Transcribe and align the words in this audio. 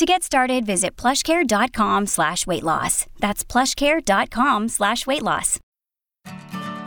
To 0.00 0.06
get 0.06 0.22
started, 0.22 0.64
visit 0.64 0.96
plushcare.com 0.96 2.06
slash 2.06 2.46
weight 2.46 2.62
loss. 2.62 3.04
That's 3.18 3.44
plushcare.com 3.44 4.70
slash 4.70 5.06
weight 5.06 5.22
loss. 5.22 5.60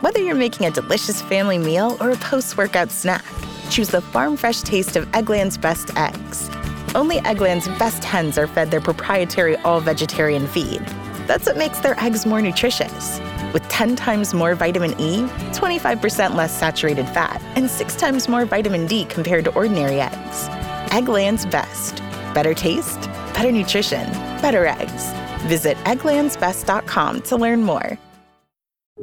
Whether 0.00 0.18
you're 0.18 0.34
making 0.34 0.66
a 0.66 0.72
delicious 0.72 1.22
family 1.22 1.56
meal 1.56 1.96
or 2.00 2.10
a 2.10 2.16
post-workout 2.16 2.90
snack, 2.90 3.24
choose 3.70 3.90
the 3.90 4.00
farm 4.00 4.36
fresh 4.36 4.62
taste 4.62 4.96
of 4.96 5.06
Eggland's 5.12 5.56
best 5.56 5.96
eggs. 5.96 6.50
Only 6.96 7.18
Eggland's 7.18 7.68
best 7.78 8.02
hens 8.02 8.36
are 8.36 8.48
fed 8.48 8.72
their 8.72 8.80
proprietary 8.80 9.58
all-vegetarian 9.58 10.48
feed. 10.48 10.80
That's 11.28 11.46
what 11.46 11.56
makes 11.56 11.78
their 11.78 11.96
eggs 12.00 12.26
more 12.26 12.42
nutritious. 12.42 13.20
With 13.52 13.62
10 13.68 13.94
times 13.94 14.34
more 14.34 14.56
vitamin 14.56 14.90
E, 14.98 15.22
25% 15.52 16.34
less 16.34 16.58
saturated 16.58 17.06
fat, 17.10 17.40
and 17.54 17.70
6 17.70 17.94
times 17.94 18.28
more 18.28 18.44
vitamin 18.44 18.88
D 18.88 19.04
compared 19.04 19.44
to 19.44 19.54
ordinary 19.54 20.00
eggs. 20.00 20.48
Eggland's 20.90 21.46
best. 21.46 22.02
Better 22.34 22.52
taste, 22.52 23.00
better 23.32 23.50
nutrition, 23.50 24.10
better 24.42 24.66
eggs. 24.66 25.12
Visit 25.46 25.76
egglandsbest.com 25.84 27.22
to 27.22 27.36
learn 27.36 27.62
more. 27.62 27.98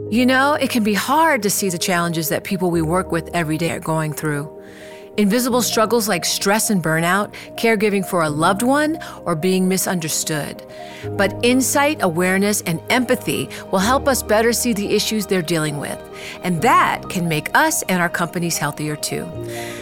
You 0.09 0.25
know, 0.25 0.53
it 0.53 0.69
can 0.69 0.83
be 0.83 0.93
hard 0.93 1.43
to 1.43 1.49
see 1.49 1.69
the 1.69 1.77
challenges 1.77 2.29
that 2.29 2.43
people 2.43 2.71
we 2.71 2.81
work 2.81 3.11
with 3.11 3.29
every 3.33 3.57
day 3.57 3.71
are 3.71 3.79
going 3.79 4.13
through. 4.13 4.49
Invisible 5.17 5.61
struggles 5.61 6.07
like 6.07 6.23
stress 6.23 6.69
and 6.69 6.81
burnout, 6.81 7.33
caregiving 7.57 8.05
for 8.05 8.21
a 8.21 8.29
loved 8.29 8.63
one, 8.63 8.97
or 9.25 9.35
being 9.35 9.67
misunderstood. 9.67 10.65
But 11.17 11.37
insight, 11.43 12.01
awareness, 12.01 12.61
and 12.61 12.81
empathy 12.89 13.49
will 13.71 13.79
help 13.79 14.07
us 14.07 14.23
better 14.23 14.53
see 14.53 14.71
the 14.71 14.95
issues 14.95 15.25
they're 15.25 15.41
dealing 15.41 15.79
with. 15.79 15.99
And 16.43 16.61
that 16.61 17.09
can 17.09 17.27
make 17.27 17.53
us 17.53 17.83
and 17.83 18.01
our 18.01 18.07
companies 18.09 18.57
healthier 18.57 18.95
too. 18.95 19.25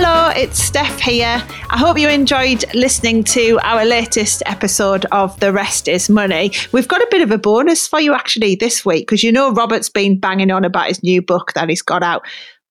Hello, 0.00 0.28
it's 0.28 0.62
Steph 0.62 1.00
here. 1.00 1.42
I 1.70 1.76
hope 1.76 1.98
you 1.98 2.08
enjoyed 2.08 2.64
listening 2.72 3.24
to 3.24 3.58
our 3.64 3.84
latest 3.84 4.44
episode 4.46 5.06
of 5.06 5.40
The 5.40 5.52
Rest 5.52 5.88
is 5.88 6.08
Money. 6.08 6.52
We've 6.70 6.86
got 6.86 7.00
a 7.00 7.08
bit 7.10 7.20
of 7.20 7.32
a 7.32 7.36
bonus 7.36 7.88
for 7.88 8.00
you 8.00 8.14
actually 8.14 8.54
this 8.54 8.84
week 8.84 9.08
because 9.08 9.24
you 9.24 9.32
know 9.32 9.50
Robert's 9.52 9.88
been 9.88 10.20
banging 10.20 10.52
on 10.52 10.64
about 10.64 10.86
his 10.86 11.02
new 11.02 11.20
book 11.20 11.52
that 11.54 11.68
he's 11.68 11.82
got 11.82 12.04
out. 12.04 12.24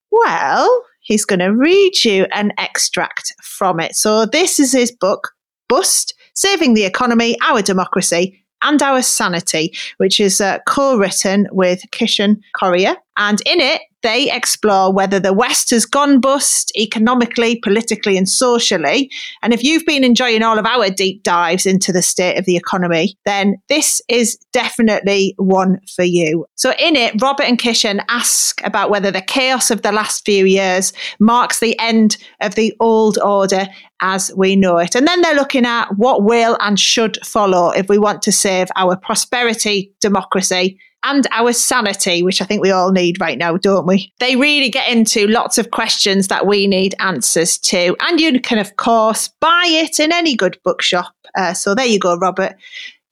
Well, 0.09 0.85
he's 1.01 1.25
going 1.25 1.39
to 1.39 1.53
read 1.53 2.01
you 2.05 2.27
an 2.31 2.53
extract 2.57 3.33
from 3.43 3.81
it. 3.81 3.97
So, 3.97 4.25
this 4.25 4.57
is 4.57 4.71
his 4.71 4.93
book, 4.93 5.33
Bust 5.67 6.13
Saving 6.33 6.75
the 6.75 6.85
Economy, 6.85 7.35
Our 7.41 7.61
Democracy, 7.61 8.41
and 8.61 8.81
Our 8.81 9.01
Sanity, 9.01 9.75
which 9.97 10.21
is 10.21 10.39
uh, 10.39 10.59
co 10.65 10.97
written 10.97 11.47
with 11.51 11.81
Kishan 11.91 12.37
Koria. 12.57 12.95
And 13.17 13.41
in 13.45 13.59
it, 13.59 13.81
they 14.07 14.31
explore 14.31 14.93
whether 14.93 15.19
the 15.19 15.33
West 15.33 15.69
has 15.71 15.85
gone 15.85 16.21
bust 16.21 16.71
economically, 16.77 17.59
politically, 17.61 18.17
and 18.17 18.29
socially. 18.29 19.11
And 19.41 19.53
if 19.53 19.65
you've 19.65 19.85
been 19.85 20.05
enjoying 20.05 20.43
all 20.43 20.57
of 20.57 20.65
our 20.65 20.89
deep 20.89 21.23
dives 21.23 21.65
into 21.65 21.91
the 21.91 22.01
state 22.01 22.39
of 22.39 22.45
the 22.45 22.55
economy, 22.55 23.17
then 23.25 23.57
this 23.67 24.01
is 24.07 24.37
definitely 24.53 25.35
one 25.37 25.81
for 25.93 26.05
you. 26.05 26.45
So, 26.55 26.71
in 26.79 26.95
it, 26.95 27.21
Robert 27.21 27.43
and 27.43 27.59
Kishan 27.59 27.99
ask 28.07 28.61
about 28.63 28.89
whether 28.89 29.11
the 29.11 29.21
chaos 29.21 29.71
of 29.71 29.81
the 29.81 29.91
last 29.91 30.23
few 30.23 30.45
years 30.45 30.93
marks 31.19 31.59
the 31.59 31.77
end 31.77 32.15
of 32.39 32.55
the 32.55 32.73
old 32.79 33.19
order 33.19 33.67
as 34.01 34.31
we 34.37 34.55
know 34.55 34.77
it. 34.77 34.95
And 34.95 35.05
then 35.05 35.21
they're 35.21 35.35
looking 35.35 35.65
at 35.65 35.97
what 35.97 36.23
will 36.23 36.55
and 36.61 36.79
should 36.79 37.17
follow 37.25 37.71
if 37.71 37.89
we 37.89 37.97
want 37.97 38.21
to 38.21 38.31
save 38.31 38.69
our 38.77 38.95
prosperity, 38.95 39.91
democracy, 39.99 40.79
and 41.07 41.25
our 41.31 41.53
sanity, 41.53 42.21
which 42.21 42.41
I 42.41 42.45
think 42.45 42.61
we 42.61 42.71
all 42.71 42.91
need 42.91 43.21
right 43.21 43.37
now, 43.37 43.55
don't 43.55 43.87
we? 43.87 44.11
They 44.19 44.35
really 44.35 44.69
get 44.69 44.91
into 44.91 45.25
lots 45.27 45.57
of 45.57 45.71
questions 45.71 46.27
that 46.27 46.45
we 46.45 46.67
need 46.67 46.95
answers 46.99 47.57
to. 47.59 47.95
And 48.01 48.19
you 48.19 48.39
can, 48.41 48.59
of 48.59 48.75
course, 48.75 49.29
buy 49.39 49.63
it 49.67 50.01
in 50.01 50.11
any 50.11 50.35
good 50.35 50.59
bookshop. 50.65 51.13
Uh, 51.35 51.53
so 51.53 51.73
there 51.73 51.85
you 51.85 51.97
go, 51.97 52.17
Robert. 52.17 52.55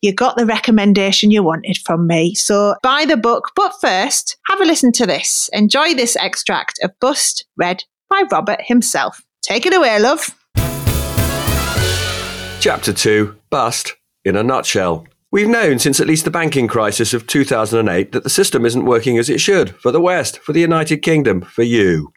You 0.02 0.14
got 0.14 0.36
the 0.36 0.46
recommendation 0.46 1.32
you 1.32 1.42
wanted 1.42 1.78
from 1.78 2.06
me. 2.06 2.36
So 2.36 2.76
buy 2.84 3.06
the 3.06 3.18
book. 3.18 3.52
But 3.56 3.74
first, 3.80 4.38
have 4.50 4.60
a 4.60 4.66
listen 4.66 4.92
to 4.94 5.06
this. 5.06 5.50
Enjoy 5.54 5.94
this 5.94 6.18
extract 6.18 6.78
of 6.84 6.92
Bust, 7.00 7.46
read 7.56 7.86
by 8.10 8.24
Robert 8.30 8.60
himself. 8.62 9.24
Take 9.42 9.66
it 9.66 9.74
away, 9.74 10.00
love. 10.00 10.36
Chapter 12.60 12.92
2 12.92 13.36
Bust 13.50 13.96
in 14.26 14.36
a 14.36 14.44
Nutshell. 14.44 15.08
We've 15.36 15.50
known 15.50 15.80
since 15.80 16.00
at 16.00 16.08
least 16.08 16.24
the 16.24 16.32
banking 16.32 16.66
crisis 16.66 17.14
of 17.14 17.28
2008 17.28 18.14
that 18.14 18.24
the 18.24 18.30
system 18.30 18.66
isn't 18.66 18.86
working 18.86 19.18
as 19.18 19.30
it 19.30 19.42
should 19.42 19.76
for 19.82 19.92
the 19.92 20.00
West, 20.00 20.40
for 20.40 20.54
the 20.54 20.62
United 20.62 21.00
Kingdom, 21.00 21.42
for 21.42 21.64
you. 21.64 22.14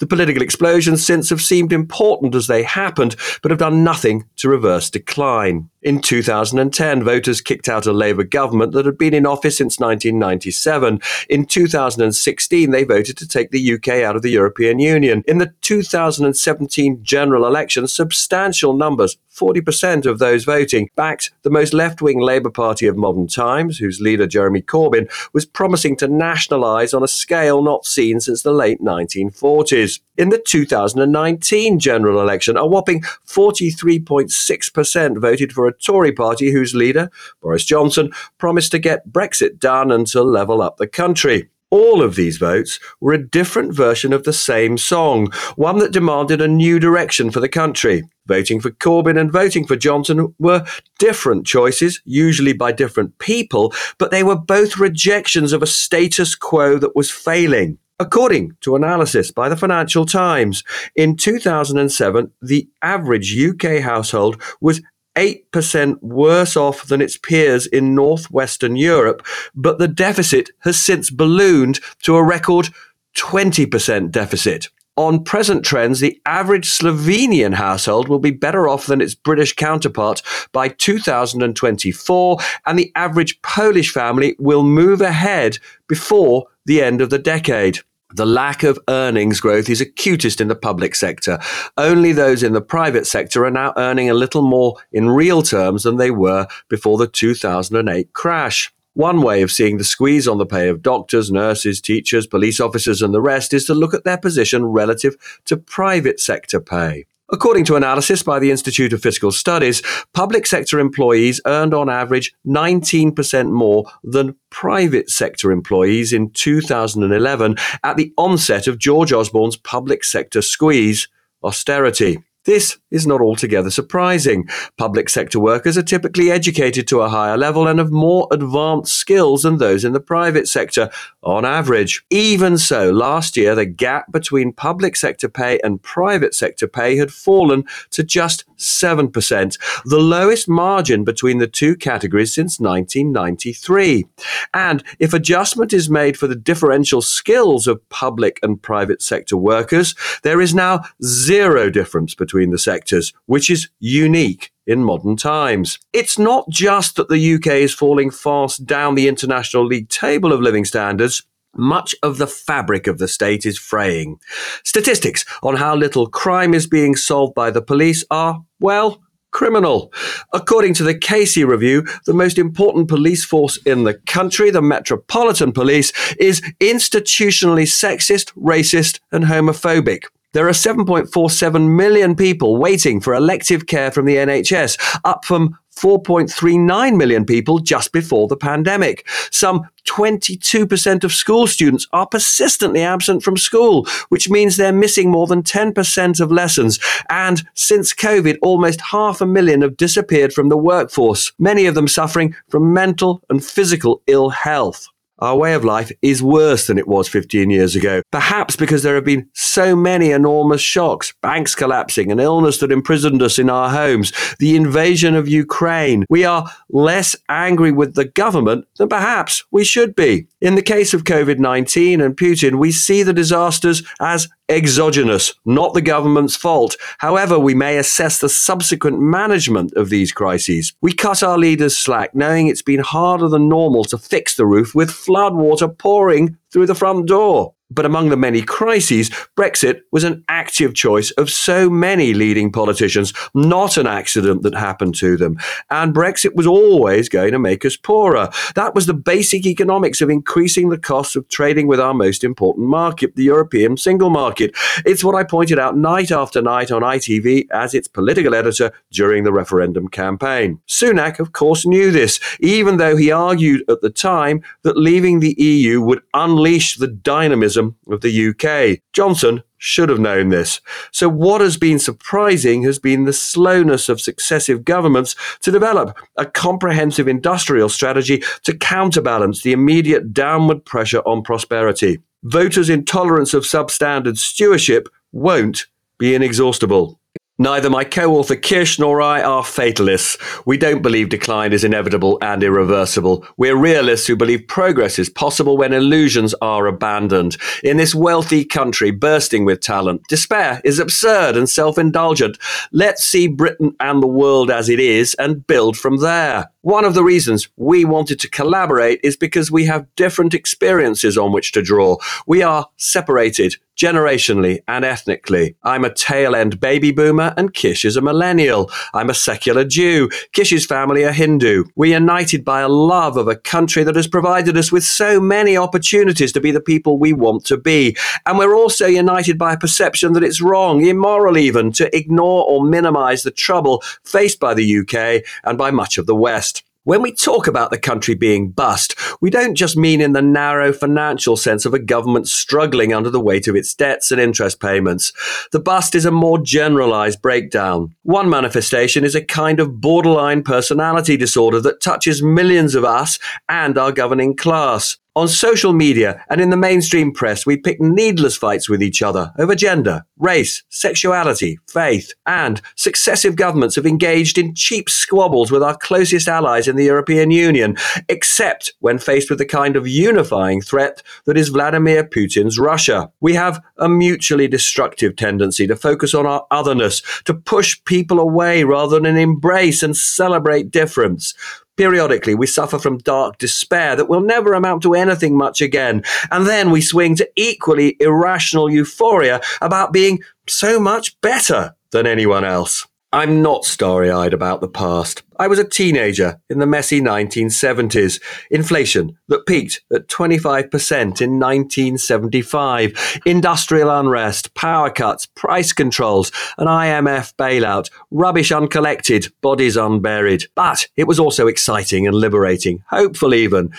The 0.00 0.06
political 0.08 0.42
explosions 0.42 1.06
since 1.06 1.30
have 1.30 1.40
seemed 1.40 1.72
important 1.72 2.34
as 2.34 2.48
they 2.48 2.64
happened, 2.64 3.14
but 3.40 3.52
have 3.52 3.60
done 3.60 3.84
nothing 3.84 4.24
to 4.38 4.48
reverse 4.48 4.90
decline. 4.90 5.70
In 5.86 6.00
2010, 6.00 7.04
voters 7.04 7.40
kicked 7.40 7.68
out 7.68 7.86
a 7.86 7.92
Labour 7.92 8.24
government 8.24 8.72
that 8.72 8.86
had 8.86 8.98
been 8.98 9.14
in 9.14 9.24
office 9.24 9.58
since 9.58 9.78
1997. 9.78 11.00
In 11.30 11.46
2016, 11.46 12.70
they 12.72 12.82
voted 12.82 13.16
to 13.16 13.28
take 13.28 13.52
the 13.52 13.74
UK 13.74 14.02
out 14.02 14.16
of 14.16 14.22
the 14.22 14.32
European 14.32 14.80
Union. 14.80 15.22
In 15.28 15.38
the 15.38 15.54
2017 15.60 17.04
general 17.04 17.46
election, 17.46 17.86
substantial 17.86 18.72
numbers, 18.72 19.16
40% 19.32 20.06
of 20.06 20.18
those 20.18 20.42
voting, 20.42 20.88
backed 20.96 21.30
the 21.42 21.50
most 21.50 21.72
left 21.72 22.02
wing 22.02 22.20
Labour 22.20 22.50
Party 22.50 22.88
of 22.88 22.96
modern 22.96 23.28
times, 23.28 23.78
whose 23.78 24.00
leader, 24.00 24.26
Jeremy 24.26 24.62
Corbyn, 24.62 25.08
was 25.32 25.46
promising 25.46 25.96
to 25.98 26.08
nationalise 26.08 26.94
on 26.94 27.04
a 27.04 27.08
scale 27.08 27.62
not 27.62 27.86
seen 27.86 28.18
since 28.18 28.42
the 28.42 28.50
late 28.50 28.82
1940s. 28.82 30.00
In 30.16 30.30
the 30.30 30.38
2019 30.38 31.78
general 31.78 32.20
election, 32.20 32.56
a 32.56 32.66
whopping 32.66 33.02
43.6% 33.26 35.18
voted 35.18 35.52
for 35.52 35.68
a 35.68 35.75
Tory 35.84 36.12
party 36.12 36.50
whose 36.50 36.74
leader, 36.74 37.10
Boris 37.40 37.64
Johnson, 37.64 38.10
promised 38.38 38.70
to 38.72 38.78
get 38.78 39.08
Brexit 39.08 39.58
done 39.58 39.90
and 39.90 40.06
to 40.08 40.22
level 40.22 40.62
up 40.62 40.76
the 40.76 40.86
country. 40.86 41.48
All 41.70 42.00
of 42.00 42.14
these 42.14 42.36
votes 42.36 42.78
were 43.00 43.12
a 43.12 43.22
different 43.22 43.74
version 43.74 44.12
of 44.12 44.22
the 44.22 44.32
same 44.32 44.78
song, 44.78 45.32
one 45.56 45.78
that 45.78 45.92
demanded 45.92 46.40
a 46.40 46.46
new 46.46 46.78
direction 46.78 47.30
for 47.32 47.40
the 47.40 47.48
country. 47.48 48.04
Voting 48.26 48.60
for 48.60 48.70
Corbyn 48.70 49.20
and 49.20 49.32
voting 49.32 49.66
for 49.66 49.74
Johnson 49.74 50.32
were 50.38 50.64
different 51.00 51.44
choices, 51.44 52.00
usually 52.04 52.52
by 52.52 52.70
different 52.70 53.18
people, 53.18 53.74
but 53.98 54.12
they 54.12 54.22
were 54.22 54.36
both 54.36 54.78
rejections 54.78 55.52
of 55.52 55.62
a 55.62 55.66
status 55.66 56.36
quo 56.36 56.78
that 56.78 56.94
was 56.94 57.10
failing. 57.10 57.78
According 57.98 58.52
to 58.60 58.76
analysis 58.76 59.32
by 59.32 59.48
the 59.48 59.56
Financial 59.56 60.04
Times, 60.04 60.62
in 60.94 61.16
2007, 61.16 62.30
the 62.42 62.68
average 62.82 63.36
UK 63.36 63.80
household 63.80 64.40
was 64.60 64.82
8% 65.16 66.02
worse 66.02 66.56
off 66.56 66.86
than 66.86 67.00
its 67.00 67.16
peers 67.16 67.66
in 67.66 67.94
northwestern 67.94 68.76
Europe, 68.76 69.26
but 69.54 69.78
the 69.78 69.88
deficit 69.88 70.50
has 70.60 70.78
since 70.78 71.10
ballooned 71.10 71.80
to 72.02 72.16
a 72.16 72.22
record 72.22 72.68
20% 73.16 74.10
deficit. 74.10 74.68
On 74.98 75.22
present 75.22 75.62
trends, 75.62 76.00
the 76.00 76.18
average 76.24 76.70
Slovenian 76.70 77.52
household 77.52 78.08
will 78.08 78.18
be 78.18 78.30
better 78.30 78.66
off 78.66 78.86
than 78.86 79.02
its 79.02 79.14
British 79.14 79.54
counterpart 79.54 80.22
by 80.52 80.68
2024, 80.68 82.38
and 82.64 82.78
the 82.78 82.92
average 82.94 83.40
Polish 83.42 83.92
family 83.92 84.36
will 84.38 84.62
move 84.62 85.02
ahead 85.02 85.58
before 85.86 86.46
the 86.64 86.82
end 86.82 87.02
of 87.02 87.10
the 87.10 87.18
decade. 87.18 87.80
The 88.14 88.26
lack 88.26 88.62
of 88.62 88.78
earnings 88.88 89.40
growth 89.40 89.68
is 89.68 89.80
acutest 89.80 90.40
in 90.40 90.46
the 90.46 90.54
public 90.54 90.94
sector. 90.94 91.40
Only 91.76 92.12
those 92.12 92.44
in 92.44 92.52
the 92.52 92.60
private 92.60 93.06
sector 93.06 93.44
are 93.44 93.50
now 93.50 93.72
earning 93.76 94.08
a 94.08 94.14
little 94.14 94.42
more 94.42 94.76
in 94.92 95.10
real 95.10 95.42
terms 95.42 95.82
than 95.82 95.96
they 95.96 96.12
were 96.12 96.46
before 96.68 96.98
the 96.98 97.08
2008 97.08 98.12
crash. 98.12 98.72
One 98.94 99.22
way 99.22 99.42
of 99.42 99.50
seeing 99.50 99.76
the 99.76 99.84
squeeze 99.84 100.28
on 100.28 100.38
the 100.38 100.46
pay 100.46 100.68
of 100.68 100.82
doctors, 100.82 101.32
nurses, 101.32 101.80
teachers, 101.80 102.26
police 102.26 102.60
officers, 102.60 103.02
and 103.02 103.12
the 103.12 103.20
rest 103.20 103.52
is 103.52 103.64
to 103.66 103.74
look 103.74 103.92
at 103.92 104.04
their 104.04 104.18
position 104.18 104.64
relative 104.64 105.16
to 105.46 105.56
private 105.56 106.20
sector 106.20 106.60
pay. 106.60 107.06
According 107.28 107.64
to 107.64 107.74
analysis 107.74 108.22
by 108.22 108.38
the 108.38 108.52
Institute 108.52 108.92
of 108.92 109.02
Fiscal 109.02 109.32
Studies, 109.32 109.82
public 110.14 110.46
sector 110.46 110.78
employees 110.78 111.40
earned 111.44 111.74
on 111.74 111.90
average 111.90 112.32
19% 112.46 113.50
more 113.50 113.84
than 114.04 114.36
private 114.50 115.10
sector 115.10 115.50
employees 115.50 116.12
in 116.12 116.30
2011 116.30 117.56
at 117.82 117.96
the 117.96 118.12
onset 118.16 118.68
of 118.68 118.78
George 118.78 119.12
Osborne's 119.12 119.56
public 119.56 120.04
sector 120.04 120.40
squeeze, 120.40 121.08
austerity. 121.42 122.22
This 122.46 122.78
is 122.92 123.06
not 123.06 123.20
altogether 123.20 123.70
surprising. 123.70 124.48
Public 124.78 125.08
sector 125.08 125.40
workers 125.40 125.76
are 125.76 125.82
typically 125.82 126.30
educated 126.30 126.86
to 126.88 127.00
a 127.00 127.08
higher 127.08 127.36
level 127.36 127.66
and 127.66 127.80
have 127.80 127.90
more 127.90 128.28
advanced 128.30 128.94
skills 128.94 129.42
than 129.42 129.58
those 129.58 129.84
in 129.84 129.92
the 129.92 130.00
private 130.00 130.46
sector, 130.46 130.88
on 131.24 131.44
average. 131.44 132.04
Even 132.08 132.56
so, 132.56 132.92
last 132.92 133.36
year 133.36 133.56
the 133.56 133.66
gap 133.66 134.12
between 134.12 134.52
public 134.52 134.94
sector 134.94 135.28
pay 135.28 135.58
and 135.64 135.82
private 135.82 136.34
sector 136.34 136.68
pay 136.68 136.96
had 136.96 137.10
fallen 137.10 137.64
to 137.90 138.04
just 138.04 138.44
7%, 138.56 139.58
the 139.84 139.98
lowest 139.98 140.48
margin 140.48 141.02
between 141.02 141.38
the 141.38 141.48
two 141.48 141.74
categories 141.74 142.32
since 142.32 142.60
1993. 142.60 144.06
And 144.54 144.84
if 145.00 145.12
adjustment 145.12 145.72
is 145.72 145.90
made 145.90 146.16
for 146.16 146.28
the 146.28 146.36
differential 146.36 147.02
skills 147.02 147.66
of 147.66 147.86
public 147.88 148.38
and 148.42 148.62
private 148.62 149.02
sector 149.02 149.36
workers, 149.36 149.96
there 150.22 150.40
is 150.40 150.54
now 150.54 150.82
zero 151.02 151.68
difference 151.70 152.14
between 152.14 152.35
between 152.36 152.50
the 152.50 152.58
sectors, 152.58 153.14
which 153.24 153.48
is 153.48 153.70
unique 153.80 154.52
in 154.66 154.84
modern 154.84 155.16
times. 155.16 155.78
It's 155.94 156.18
not 156.18 156.46
just 156.50 156.96
that 156.96 157.08
the 157.08 157.34
UK 157.34 157.46
is 157.64 157.72
falling 157.72 158.10
fast 158.10 158.66
down 158.66 158.94
the 158.94 159.08
International 159.08 159.64
League 159.64 159.88
table 159.88 160.34
of 160.34 160.42
living 160.42 160.66
standards. 160.66 161.22
Much 161.54 161.94
of 162.02 162.18
the 162.18 162.26
fabric 162.26 162.86
of 162.86 162.98
the 162.98 163.08
state 163.08 163.46
is 163.46 163.56
fraying. 163.56 164.18
Statistics 164.64 165.24
on 165.42 165.56
how 165.56 165.74
little 165.74 166.06
crime 166.08 166.52
is 166.52 166.66
being 166.66 166.94
solved 166.94 167.34
by 167.34 167.50
the 167.50 167.62
police 167.62 168.04
are, 168.10 168.44
well, 168.60 169.00
criminal. 169.30 169.90
According 170.34 170.74
to 170.74 170.82
the 170.82 170.98
Casey 170.98 171.44
Review, 171.44 171.86
the 172.04 172.12
most 172.12 172.36
important 172.36 172.88
police 172.88 173.24
force 173.24 173.56
in 173.64 173.84
the 173.84 173.94
country, 174.06 174.50
the 174.50 174.60
Metropolitan 174.60 175.52
Police, 175.52 175.90
is 176.20 176.42
institutionally 176.60 177.66
sexist, 177.66 178.32
racist, 178.34 179.00
and 179.10 179.24
homophobic. 179.24 180.04
There 180.36 180.48
are 180.48 180.50
7.47 180.50 181.76
million 181.76 182.14
people 182.14 182.58
waiting 182.58 183.00
for 183.00 183.14
elective 183.14 183.66
care 183.66 183.90
from 183.90 184.04
the 184.04 184.16
NHS, 184.16 184.98
up 185.02 185.24
from 185.24 185.58
4.39 185.74 186.94
million 186.94 187.24
people 187.24 187.58
just 187.58 187.90
before 187.90 188.28
the 188.28 188.36
pandemic. 188.36 189.08
Some 189.30 189.62
22% 189.86 191.04
of 191.04 191.12
school 191.14 191.46
students 191.46 191.86
are 191.94 192.06
persistently 192.06 192.82
absent 192.82 193.22
from 193.22 193.38
school, 193.38 193.86
which 194.10 194.28
means 194.28 194.58
they're 194.58 194.74
missing 194.74 195.10
more 195.10 195.26
than 195.26 195.42
10% 195.42 196.20
of 196.20 196.30
lessons. 196.30 196.78
And 197.08 197.42
since 197.54 197.94
COVID, 197.94 198.36
almost 198.42 198.82
half 198.82 199.22
a 199.22 199.26
million 199.26 199.62
have 199.62 199.78
disappeared 199.78 200.34
from 200.34 200.50
the 200.50 200.58
workforce, 200.58 201.32
many 201.38 201.64
of 201.64 201.74
them 201.74 201.88
suffering 201.88 202.34
from 202.50 202.74
mental 202.74 203.22
and 203.30 203.42
physical 203.42 204.02
ill 204.06 204.28
health. 204.28 204.86
Our 205.18 205.36
way 205.36 205.54
of 205.54 205.64
life 205.64 205.90
is 206.02 206.22
worse 206.22 206.66
than 206.66 206.76
it 206.76 206.86
was 206.86 207.08
15 207.08 207.48
years 207.48 207.74
ago, 207.74 208.02
perhaps 208.12 208.54
because 208.54 208.82
there 208.82 208.94
have 208.94 209.04
been 209.04 209.28
so 209.32 209.74
many 209.74 210.10
enormous 210.10 210.60
shocks 210.60 211.14
banks 211.22 211.54
collapsing, 211.54 212.12
an 212.12 212.20
illness 212.20 212.58
that 212.58 212.70
imprisoned 212.70 213.22
us 213.22 213.38
in 213.38 213.48
our 213.48 213.70
homes, 213.70 214.12
the 214.38 214.54
invasion 214.54 215.14
of 215.14 215.26
Ukraine. 215.26 216.04
We 216.10 216.24
are 216.24 216.50
less 216.68 217.16
angry 217.30 217.72
with 217.72 217.94
the 217.94 218.04
government 218.04 218.66
than 218.76 218.88
perhaps 218.88 219.42
we 219.50 219.64
should 219.64 219.94
be. 219.94 220.26
In 220.42 220.54
the 220.54 220.62
case 220.62 220.92
of 220.92 221.04
COVID 221.04 221.38
19 221.38 222.02
and 222.02 222.14
Putin, 222.14 222.58
we 222.58 222.70
see 222.70 223.02
the 223.02 223.14
disasters 223.14 223.82
as 224.00 224.28
exogenous, 224.48 225.34
not 225.44 225.74
the 225.74 225.82
government's 225.82 226.36
fault. 226.36 226.76
However, 226.98 227.38
we 227.38 227.54
may 227.54 227.78
assess 227.78 228.20
the 228.20 228.28
subsequent 228.28 229.00
management 229.00 229.72
of 229.74 229.90
these 229.90 230.12
crises. 230.12 230.72
We 230.80 230.92
cut 230.92 231.22
our 231.22 231.38
leaders 231.38 231.76
slack, 231.76 232.14
knowing 232.14 232.46
it's 232.46 232.62
been 232.62 232.80
harder 232.80 233.28
than 233.28 233.48
normal 233.48 233.84
to 233.86 233.98
fix 233.98 234.36
the 234.36 234.46
roof 234.46 234.74
with 234.74 234.90
floodwater 234.90 235.76
pouring 235.76 236.36
through 236.52 236.66
the 236.66 236.74
front 236.74 237.06
door. 237.08 237.55
But 237.68 237.84
among 237.84 238.10
the 238.10 238.16
many 238.16 238.42
crises, 238.42 239.10
Brexit 239.36 239.80
was 239.90 240.04
an 240.04 240.24
active 240.28 240.72
choice 240.72 241.10
of 241.12 241.30
so 241.30 241.68
many 241.68 242.14
leading 242.14 242.52
politicians, 242.52 243.12
not 243.34 243.76
an 243.76 243.88
accident 243.88 244.42
that 244.42 244.54
happened 244.54 244.94
to 244.96 245.16
them. 245.16 245.36
And 245.68 245.92
Brexit 245.92 246.36
was 246.36 246.46
always 246.46 247.08
going 247.08 247.32
to 247.32 247.40
make 247.40 247.64
us 247.64 247.76
poorer. 247.76 248.30
That 248.54 248.76
was 248.76 248.86
the 248.86 248.94
basic 248.94 249.46
economics 249.46 250.00
of 250.00 250.10
increasing 250.10 250.68
the 250.68 250.78
costs 250.78 251.16
of 251.16 251.26
trading 251.28 251.66
with 251.66 251.80
our 251.80 251.92
most 251.92 252.22
important 252.22 252.68
market, 252.68 253.16
the 253.16 253.24
European 253.24 253.76
single 253.76 254.10
market. 254.10 254.54
It's 254.84 255.02
what 255.02 255.16
I 255.16 255.24
pointed 255.24 255.58
out 255.58 255.76
night 255.76 256.12
after 256.12 256.40
night 256.40 256.70
on 256.70 256.82
ITV 256.82 257.48
as 257.50 257.74
its 257.74 257.88
political 257.88 258.34
editor 258.34 258.70
during 258.92 259.24
the 259.24 259.32
referendum 259.32 259.88
campaign. 259.88 260.60
Sunak, 260.68 261.18
of 261.18 261.32
course, 261.32 261.66
knew 261.66 261.90
this, 261.90 262.20
even 262.38 262.76
though 262.76 262.96
he 262.96 263.10
argued 263.10 263.64
at 263.68 263.80
the 263.80 263.90
time 263.90 264.42
that 264.62 264.76
leaving 264.76 265.18
the 265.18 265.34
EU 265.36 265.80
would 265.80 266.02
unleash 266.14 266.76
the 266.76 266.86
dynamism 266.86 267.55
of 267.56 268.00
the 268.00 268.28
UK. 268.28 268.80
Johnson 268.92 269.42
should 269.58 269.88
have 269.88 269.98
known 269.98 270.28
this. 270.28 270.60
So, 270.92 271.08
what 271.08 271.40
has 271.40 271.56
been 271.56 271.78
surprising 271.78 272.62
has 272.62 272.78
been 272.78 273.04
the 273.04 273.12
slowness 273.12 273.88
of 273.88 274.00
successive 274.00 274.64
governments 274.64 275.16
to 275.42 275.50
develop 275.50 275.96
a 276.16 276.26
comprehensive 276.26 277.08
industrial 277.08 277.68
strategy 277.68 278.22
to 278.44 278.56
counterbalance 278.56 279.42
the 279.42 279.52
immediate 279.52 280.12
downward 280.12 280.64
pressure 280.64 281.00
on 281.00 281.22
prosperity. 281.22 281.98
Voters' 282.22 282.70
intolerance 282.70 283.34
of 283.34 283.44
substandard 283.44 284.18
stewardship 284.18 284.88
won't 285.12 285.66
be 285.98 286.14
inexhaustible. 286.14 287.00
Neither 287.38 287.68
my 287.68 287.84
co 287.84 288.16
author 288.16 288.34
Kish 288.34 288.78
nor 288.78 289.02
I 289.02 289.22
are 289.22 289.44
fatalists. 289.44 290.16
We 290.46 290.56
don't 290.56 290.80
believe 290.80 291.10
decline 291.10 291.52
is 291.52 291.64
inevitable 291.64 292.18
and 292.22 292.42
irreversible. 292.42 293.26
We're 293.36 293.56
realists 293.56 294.06
who 294.06 294.16
believe 294.16 294.48
progress 294.48 294.98
is 294.98 295.10
possible 295.10 295.58
when 295.58 295.74
illusions 295.74 296.34
are 296.40 296.66
abandoned. 296.66 297.36
In 297.62 297.76
this 297.76 297.94
wealthy 297.94 298.42
country 298.42 298.90
bursting 298.90 299.44
with 299.44 299.60
talent, 299.60 300.00
despair 300.08 300.62
is 300.64 300.78
absurd 300.78 301.36
and 301.36 301.46
self 301.46 301.76
indulgent. 301.76 302.38
Let's 302.72 303.04
see 303.04 303.28
Britain 303.28 303.76
and 303.80 304.02
the 304.02 304.06
world 304.06 304.50
as 304.50 304.70
it 304.70 304.80
is 304.80 305.14
and 305.18 305.46
build 305.46 305.76
from 305.76 305.98
there. 305.98 306.50
One 306.66 306.84
of 306.84 306.94
the 306.94 307.04
reasons 307.04 307.48
we 307.56 307.84
wanted 307.84 308.18
to 308.18 308.28
collaborate 308.28 308.98
is 309.04 309.16
because 309.16 309.52
we 309.52 309.66
have 309.66 309.86
different 309.94 310.34
experiences 310.34 311.16
on 311.16 311.30
which 311.30 311.52
to 311.52 311.62
draw. 311.62 311.98
We 312.26 312.42
are 312.42 312.66
separated 312.76 313.54
generationally 313.76 314.60
and 314.66 314.84
ethnically. 314.84 315.54
I'm 315.62 315.84
a 315.84 315.92
tail 315.92 316.34
end 316.34 316.58
baby 316.58 316.90
boomer 316.90 317.34
and 317.36 317.52
Kish 317.52 317.84
is 317.84 317.96
a 317.96 318.00
millennial. 318.00 318.70
I'm 318.94 319.10
a 319.10 319.14
secular 319.14 319.64
Jew. 319.64 320.08
Kish's 320.32 320.66
family 320.66 321.04
are 321.04 321.12
Hindu. 321.12 321.64
We're 321.76 321.94
united 321.94 322.44
by 322.44 322.62
a 322.62 322.68
love 322.68 323.16
of 323.16 323.28
a 323.28 323.36
country 323.36 323.84
that 323.84 323.96
has 323.96 324.08
provided 324.08 324.56
us 324.56 324.72
with 324.72 324.82
so 324.82 325.20
many 325.20 325.56
opportunities 325.56 326.32
to 326.32 326.40
be 326.40 326.50
the 326.50 326.60
people 326.60 326.98
we 326.98 327.12
want 327.12 327.44
to 327.46 327.58
be. 327.58 327.96
And 328.24 328.38
we're 328.38 328.56
also 328.56 328.86
united 328.86 329.38
by 329.38 329.52
a 329.52 329.58
perception 329.58 330.14
that 330.14 330.24
it's 330.24 330.40
wrong, 330.40 330.84
immoral 330.84 331.36
even, 331.36 331.70
to 331.72 331.94
ignore 331.94 332.44
or 332.44 332.64
minimize 332.64 333.22
the 333.22 333.30
trouble 333.30 333.82
faced 334.02 334.40
by 334.40 334.54
the 334.54 334.78
UK 334.78 335.22
and 335.44 335.58
by 335.58 335.70
much 335.70 335.98
of 335.98 336.06
the 336.06 336.16
West. 336.16 336.55
When 336.86 337.02
we 337.02 337.10
talk 337.10 337.48
about 337.48 337.70
the 337.72 337.80
country 337.80 338.14
being 338.14 338.52
bust, 338.52 338.94
we 339.20 339.28
don't 339.28 339.56
just 339.56 339.76
mean 339.76 340.00
in 340.00 340.12
the 340.12 340.22
narrow 340.22 340.72
financial 340.72 341.36
sense 341.36 341.66
of 341.66 341.74
a 341.74 341.80
government 341.80 342.28
struggling 342.28 342.92
under 342.92 343.10
the 343.10 343.18
weight 343.18 343.48
of 343.48 343.56
its 343.56 343.74
debts 343.74 344.12
and 344.12 344.20
interest 344.20 344.60
payments. 344.60 345.12
The 345.50 345.58
bust 345.58 345.96
is 345.96 346.04
a 346.04 346.12
more 346.12 346.38
generalized 346.38 347.20
breakdown. 347.20 347.96
One 348.04 348.30
manifestation 348.30 349.02
is 349.02 349.16
a 349.16 349.24
kind 349.24 349.58
of 349.58 349.80
borderline 349.80 350.44
personality 350.44 351.16
disorder 351.16 351.60
that 351.62 351.80
touches 351.80 352.22
millions 352.22 352.76
of 352.76 352.84
us 352.84 353.18
and 353.48 353.76
our 353.76 353.90
governing 353.90 354.36
class. 354.36 354.96
On 355.16 355.28
social 355.28 355.72
media 355.72 356.22
and 356.28 356.42
in 356.42 356.50
the 356.50 356.58
mainstream 356.58 357.10
press, 357.10 357.46
we 357.46 357.56
pick 357.56 357.80
needless 357.80 358.36
fights 358.36 358.68
with 358.68 358.82
each 358.82 359.00
other 359.00 359.32
over 359.38 359.54
gender, 359.54 360.04
race, 360.18 360.62
sexuality, 360.68 361.58
faith, 361.66 362.12
and 362.26 362.60
successive 362.74 363.34
governments 363.34 363.76
have 363.76 363.86
engaged 363.86 364.36
in 364.36 364.54
cheap 364.54 364.90
squabbles 364.90 365.50
with 365.50 365.62
our 365.62 365.74
closest 365.74 366.28
allies 366.28 366.68
in 366.68 366.76
the 366.76 366.84
European 366.84 367.30
Union, 367.30 367.78
except 368.10 368.74
when 368.80 368.98
faced 368.98 369.30
with 369.30 369.38
the 369.38 369.46
kind 369.46 369.74
of 369.74 369.88
unifying 369.88 370.60
threat 370.60 371.02
that 371.24 371.38
is 371.38 371.48
Vladimir 371.48 372.04
Putin's 372.04 372.58
Russia. 372.58 373.10
We 373.22 373.32
have 373.32 373.64
a 373.78 373.88
mutually 373.88 374.48
destructive 374.48 375.16
tendency 375.16 375.66
to 375.66 375.76
focus 375.76 376.12
on 376.12 376.26
our 376.26 376.46
otherness, 376.50 377.00
to 377.24 377.32
push 377.32 377.82
people 377.86 378.20
away 378.20 378.64
rather 378.64 379.00
than 379.00 379.16
embrace 379.16 379.82
and 379.82 379.96
celebrate 379.96 380.70
difference. 380.70 381.32
Periodically, 381.76 382.34
we 382.34 382.46
suffer 382.46 382.78
from 382.78 382.98
dark 382.98 383.38
despair 383.38 383.96
that 383.96 384.08
will 384.08 384.22
never 384.22 384.54
amount 384.54 384.82
to 384.82 384.94
anything 384.94 385.36
much 385.36 385.60
again. 385.60 386.02
And 386.30 386.46
then 386.46 386.70
we 386.70 386.80
swing 386.80 387.16
to 387.16 387.28
equally 387.36 387.96
irrational 388.00 388.70
euphoria 388.70 389.40
about 389.60 389.92
being 389.92 390.22
so 390.48 390.80
much 390.80 391.20
better 391.20 391.74
than 391.90 392.06
anyone 392.06 392.44
else. 392.44 392.86
I'm 393.16 393.40
not 393.40 393.64
starry 393.64 394.10
eyed 394.10 394.34
about 394.34 394.60
the 394.60 394.68
past. 394.68 395.22
I 395.38 395.46
was 395.48 395.58
a 395.58 395.64
teenager 395.64 396.38
in 396.50 396.58
the 396.58 396.66
messy 396.66 397.00
1970s. 397.00 398.20
Inflation 398.50 399.18
that 399.28 399.46
peaked 399.46 399.80
at 399.90 400.08
25% 400.08 401.22
in 401.22 401.40
1975. 401.40 403.20
Industrial 403.24 403.88
unrest, 403.88 404.52
power 404.52 404.90
cuts, 404.90 405.24
price 405.24 405.72
controls, 405.72 406.30
an 406.58 406.66
IMF 406.66 407.32
bailout, 407.36 407.88
rubbish 408.10 408.52
uncollected, 408.52 409.32
bodies 409.40 409.78
unburied. 409.78 410.44
But 410.54 410.86
it 410.96 411.04
was 411.04 411.18
also 411.18 411.46
exciting 411.46 412.06
and 412.06 412.14
liberating, 412.14 412.84
hopeful 412.90 413.32
even. 413.32 413.72